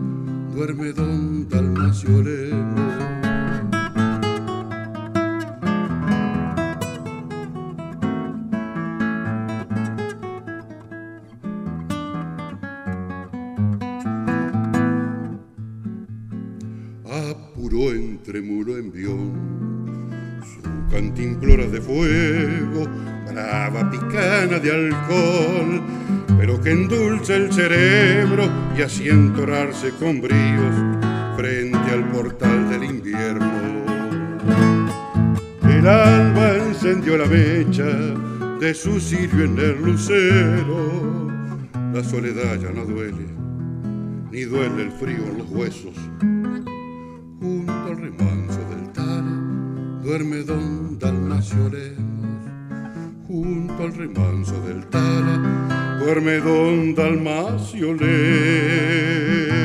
[0.54, 3.21] duerme don Dalmacio Lemos.
[17.72, 19.32] Apuró entre muro envión
[20.44, 22.86] su cantimplora de fuego,
[23.32, 25.82] brava picana de alcohol
[26.38, 30.76] pero que endulce el cerebro y así entorarse con bríos
[31.38, 33.86] frente al portal del invierno.
[35.64, 37.86] El alba encendió la mecha
[38.60, 41.30] de su cirio en el lucero.
[41.94, 43.28] La soledad ya no duele,
[44.30, 45.96] ni duele el frío en los huesos.
[50.12, 52.44] Duerme don Dalmacio Lemos.
[53.30, 59.61] Junto al remanso del Tala duerme don Dalmacio Lemos.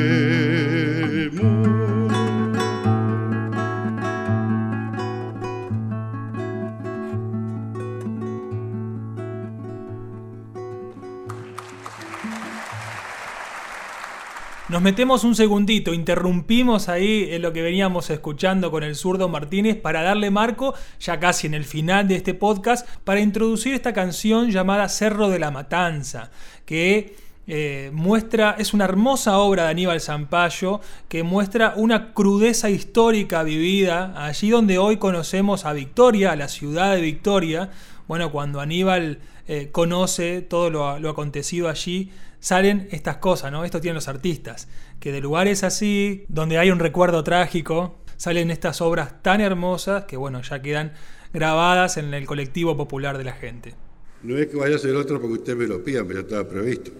[14.77, 19.75] Nos metemos un segundito, interrumpimos ahí en lo que veníamos escuchando con el zurdo Martínez
[19.75, 24.51] para darle marco, ya casi en el final de este podcast, para introducir esta canción
[24.51, 26.29] llamada Cerro de la Matanza,
[26.67, 27.15] que
[27.47, 34.13] eh, muestra, es una hermosa obra de Aníbal Zampayo que muestra una crudeza histórica vivida
[34.27, 37.71] allí donde hoy conocemos a Victoria, a la ciudad de Victoria.
[38.07, 39.17] Bueno, cuando Aníbal
[39.47, 42.11] eh, conoce todo lo, lo acontecido allí,
[42.47, 43.65] salen estas cosas, ¿no?
[43.65, 44.69] Esto tienen los artistas,
[45.01, 50.15] que de lugares así, donde hay un recuerdo trágico, salen estas obras tan hermosas que,
[50.15, 50.93] bueno, ya quedan
[51.33, 53.75] grabadas en el colectivo popular de la gente.
[54.23, 56.91] No es que vaya a ser otro porque usted me lo pida, pero estaba previsto.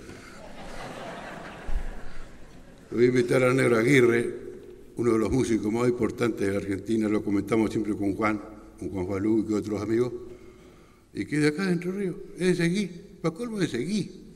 [2.92, 4.36] Voy a invitar a Negro Aguirre,
[4.98, 8.42] uno de los músicos más importantes de Argentina, lo comentamos siempre con Juan,
[8.78, 10.12] con Juan Falú y con otros amigos,
[11.14, 12.92] y que es de acá de Entre Ríos, es de Seguí,
[13.22, 14.27] para colmo de Seguí.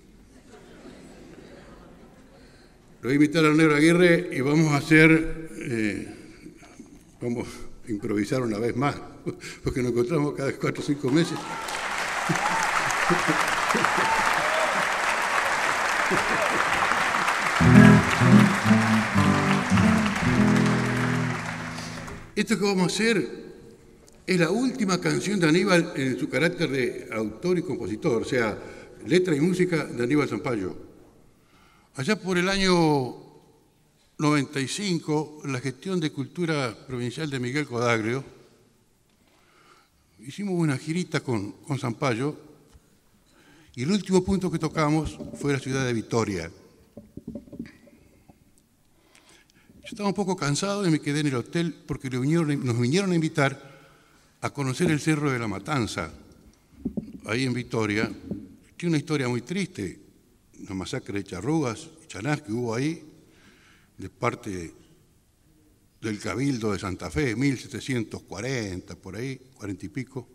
[3.01, 6.07] Lo voy a invitar al Negro Aguirre y vamos a hacer, eh,
[7.19, 7.47] vamos
[7.87, 8.95] a improvisar una vez más,
[9.63, 11.33] porque nos encontramos cada cuatro o cinco meses.
[22.35, 23.27] Esto que vamos a hacer
[24.27, 28.55] es la última canción de Aníbal en su carácter de autor y compositor, o sea,
[29.07, 30.90] letra y música de Aníbal Zampayo.
[31.93, 33.17] Allá por el año
[34.17, 38.23] 95, la gestión de cultura provincial de Miguel Codagrio,
[40.19, 42.37] hicimos una girita con, con Zampayo
[43.75, 46.49] y el último punto que tocamos fue la ciudad de Vitoria.
[49.81, 53.15] Yo estaba un poco cansado y me quedé en el hotel porque nos vinieron a
[53.15, 53.69] invitar
[54.39, 56.09] a conocer el Cerro de la Matanza,
[57.25, 58.09] ahí en Vitoria.
[58.77, 60.00] Tiene una historia muy triste
[60.63, 63.03] una masacre de charrugas, chanás que hubo ahí,
[63.97, 64.73] de parte
[66.01, 70.27] del Cabildo de Santa Fe, 1740, por ahí, cuarenta y pico,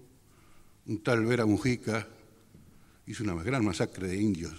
[0.87, 2.07] un tal Vera Mujica
[3.07, 4.55] hizo una gran masacre de indios.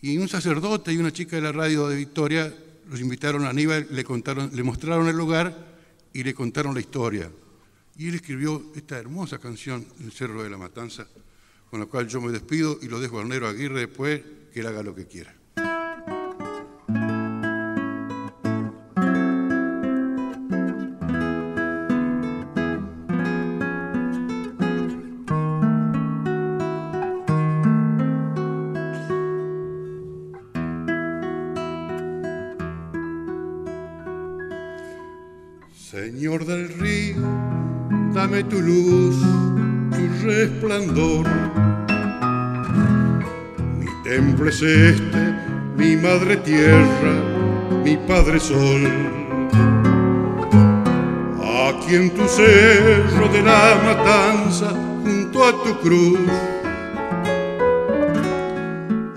[0.00, 2.54] Y un sacerdote y una chica de la radio de Victoria
[2.88, 5.76] los invitaron a Aníbal, le, contaron, le mostraron el lugar
[6.12, 7.30] y le contaron la historia.
[7.96, 11.08] Y él escribió esta hermosa canción, El Cerro de la Matanza,
[11.68, 14.66] con la cual yo me despido y lo dejo al Nero Aguirre después que él
[14.66, 15.34] haga lo que quiera.
[35.90, 37.22] Señor del río,
[38.12, 39.16] dame tu luz,
[39.90, 41.26] tu resplandor.
[44.08, 45.34] Templo es este,
[45.76, 47.12] mi madre tierra,
[47.84, 48.88] mi padre sol.
[51.68, 54.70] Aquí en tu cerro de la matanza,
[55.02, 56.18] junto a tu cruz,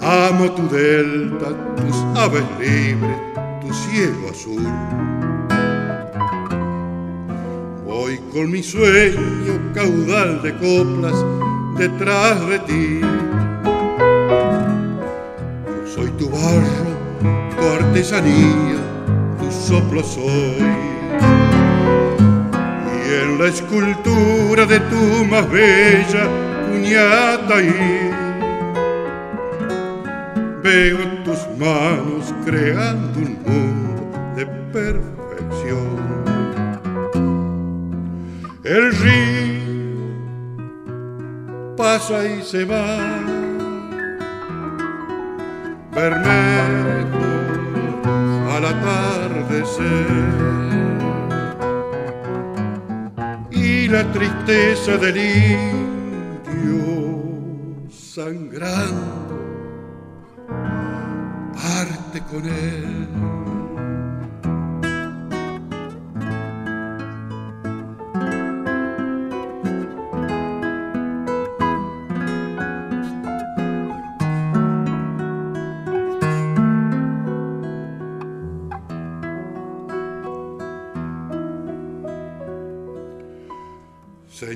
[0.01, 3.17] amo tu delta, tus aves libres,
[3.61, 4.67] tu cielo azul.
[7.85, 11.15] Voy con mi sueño caudal de coplas
[11.77, 13.10] detrás de ti.
[18.01, 18.79] Artesanía,
[19.39, 20.57] tu soplo soy.
[22.97, 26.27] Y en la escultura de tu más bella
[26.67, 28.09] cuñata ahí
[30.63, 36.01] veo tus manos creando un mundo de perfección.
[38.63, 39.61] El río
[41.77, 43.20] pasa y se va,
[54.11, 56.51] tristeza del indio
[57.89, 59.31] sangrando
[61.53, 63.50] parte con él.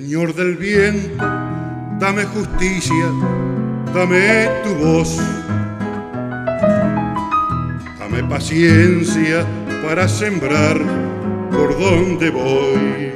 [0.05, 1.17] Señor del viento,
[1.99, 3.05] dame justicia,
[3.91, 5.17] dame tu voz,
[7.97, 9.43] dame paciencia
[9.83, 10.79] para sembrar
[11.49, 13.13] por donde voy.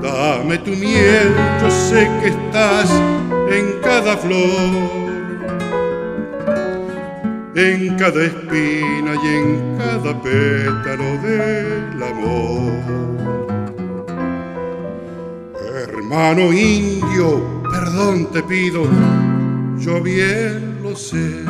[0.00, 1.28] Dame tu miel,
[1.60, 2.90] yo sé que estás
[3.52, 4.70] en cada flor,
[7.54, 13.09] en cada espina y en cada pétalo del amor.
[16.12, 18.82] Hermano indio, perdón te pido,
[19.78, 21.44] yo bien lo sé.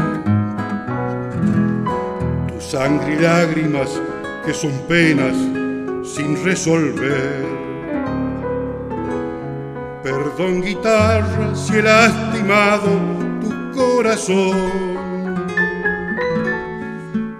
[2.46, 3.88] Tu sangre y lágrimas
[4.44, 5.34] que son penas
[6.04, 7.46] sin resolver.
[10.02, 13.00] Perdón guitarra si he lastimado
[13.40, 14.58] tu corazón.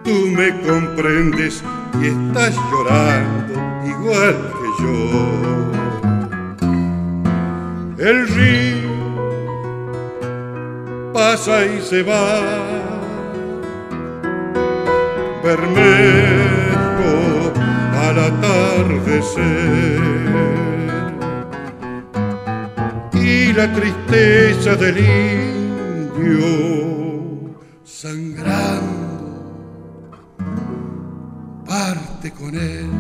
[0.03, 1.63] Tú me comprendes
[2.01, 5.80] y estás llorando igual que yo
[8.01, 8.91] el río
[11.13, 12.41] pasa y se va,
[15.45, 15.93] Bermejo
[17.95, 20.01] al atardecer,
[23.13, 26.47] y la tristeza del indio
[27.85, 29.11] sangrando
[31.67, 33.00] parte con él.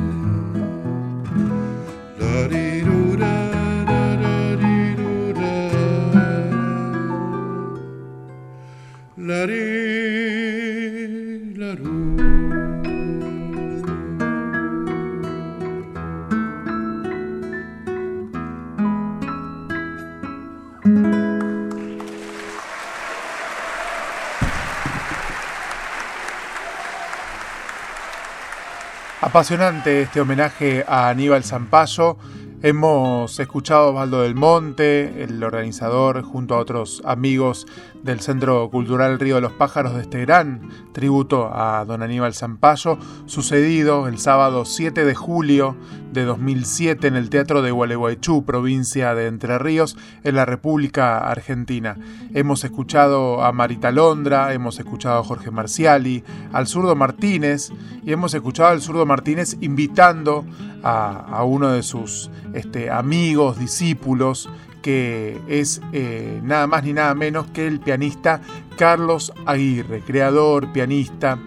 [29.30, 32.16] Apasionante este homenaje a Aníbal Zampayo
[32.62, 37.66] Hemos escuchado a Osvaldo del Monte, el organizador, junto a otros amigos
[38.02, 42.98] del Centro Cultural Río de los Pájaros de este gran tributo a don Aníbal Zampayo,
[43.24, 45.74] sucedido el sábado 7 de julio
[46.12, 51.96] de 2007 en el Teatro de Gualeguaychú, provincia de Entre Ríos, en la República Argentina.
[52.34, 57.72] Hemos escuchado a Marita Londra, hemos escuchado a Jorge Marciali, al zurdo Martínez,
[58.04, 60.44] y hemos escuchado al zurdo Martínez invitando
[60.82, 64.48] a, uno de sus este, amigos, discípulos,
[64.82, 68.40] que es eh, nada más ni nada menos que el pianista
[68.76, 71.38] Carlos Aguirre, creador, pianista.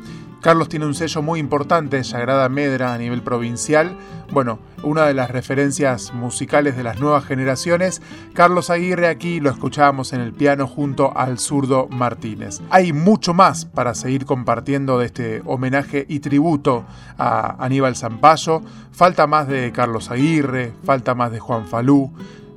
[0.44, 3.96] Carlos tiene un sello muy importante, Sagrada Medra, a nivel provincial.
[4.30, 8.02] Bueno, una de las referencias musicales de las nuevas generaciones.
[8.34, 12.60] Carlos Aguirre aquí lo escuchábamos en el piano junto al zurdo Martínez.
[12.72, 16.84] Hay mucho más para seguir compartiendo de este homenaje y tributo
[17.18, 18.64] a Aníbal Zampayo.
[18.92, 22.12] Falta más de Carlos Aguirre, falta más de Juan Falú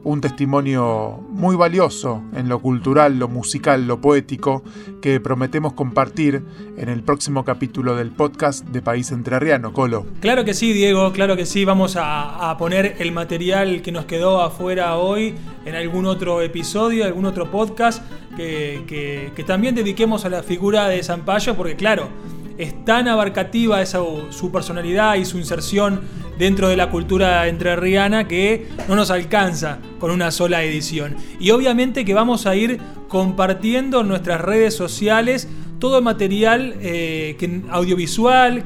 [0.07, 4.63] un testimonio muy valioso en lo cultural, lo musical, lo poético,
[5.03, 6.45] que prometemos compartir
[6.77, 9.73] en el próximo capítulo del podcast de País Entrerriano.
[9.73, 10.07] Colo.
[10.21, 11.65] Claro que sí, Diego, claro que sí.
[11.65, 15.35] Vamos a, poner el material que nos quedó afuera hoy
[15.65, 18.01] en algún otro episodio, algún otro podcast
[18.37, 22.11] que, también dediquemos a la figura de Zampayo, porque claro,
[22.59, 24.01] es tan abarcativa esa,
[24.31, 26.01] su personalidad y su inserción
[26.39, 31.17] dentro de la cultura entrerriana que no nos alcanza con una sola edición.
[31.41, 32.79] Y obviamente que vamos a ir
[33.09, 35.49] compartiendo en nuestras redes sociales
[35.79, 38.65] todo el material eh, audiovisual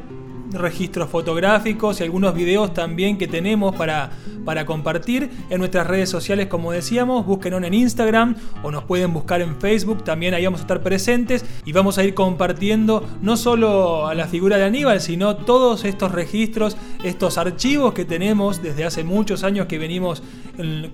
[0.53, 4.11] registros fotográficos y algunos videos también que tenemos para,
[4.44, 7.26] para compartir en nuestras redes sociales, como decíamos.
[7.26, 10.05] Búsquenos en Instagram o nos pueden buscar en Facebook.
[10.05, 14.26] También ahí vamos a estar presentes y vamos a ir compartiendo no solo a la
[14.26, 19.66] figura de Aníbal, sino todos estos registros, estos archivos que tenemos desde hace muchos años
[19.66, 20.22] que venimos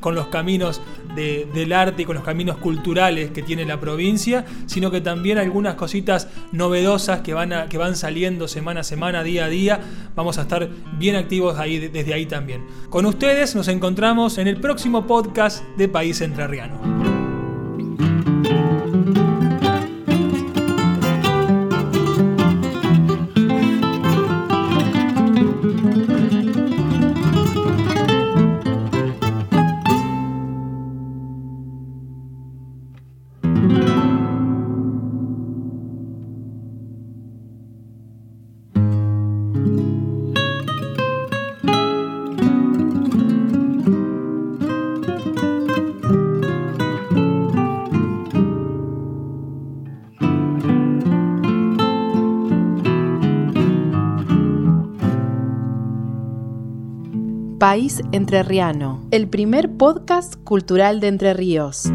[0.01, 0.81] con los caminos
[1.15, 5.75] del arte y con los caminos culturales que tiene la provincia, sino que también algunas
[5.75, 9.81] cositas novedosas que van, a, que van saliendo semana a semana, día.
[10.15, 10.69] Vamos a estar
[10.99, 12.65] bien activos ahí, desde ahí también.
[12.91, 17.16] Con ustedes nos encontramos en el próximo podcast de País Entrerriano.
[57.69, 61.91] País Entrerriano, el primer podcast cultural de Entre Ríos.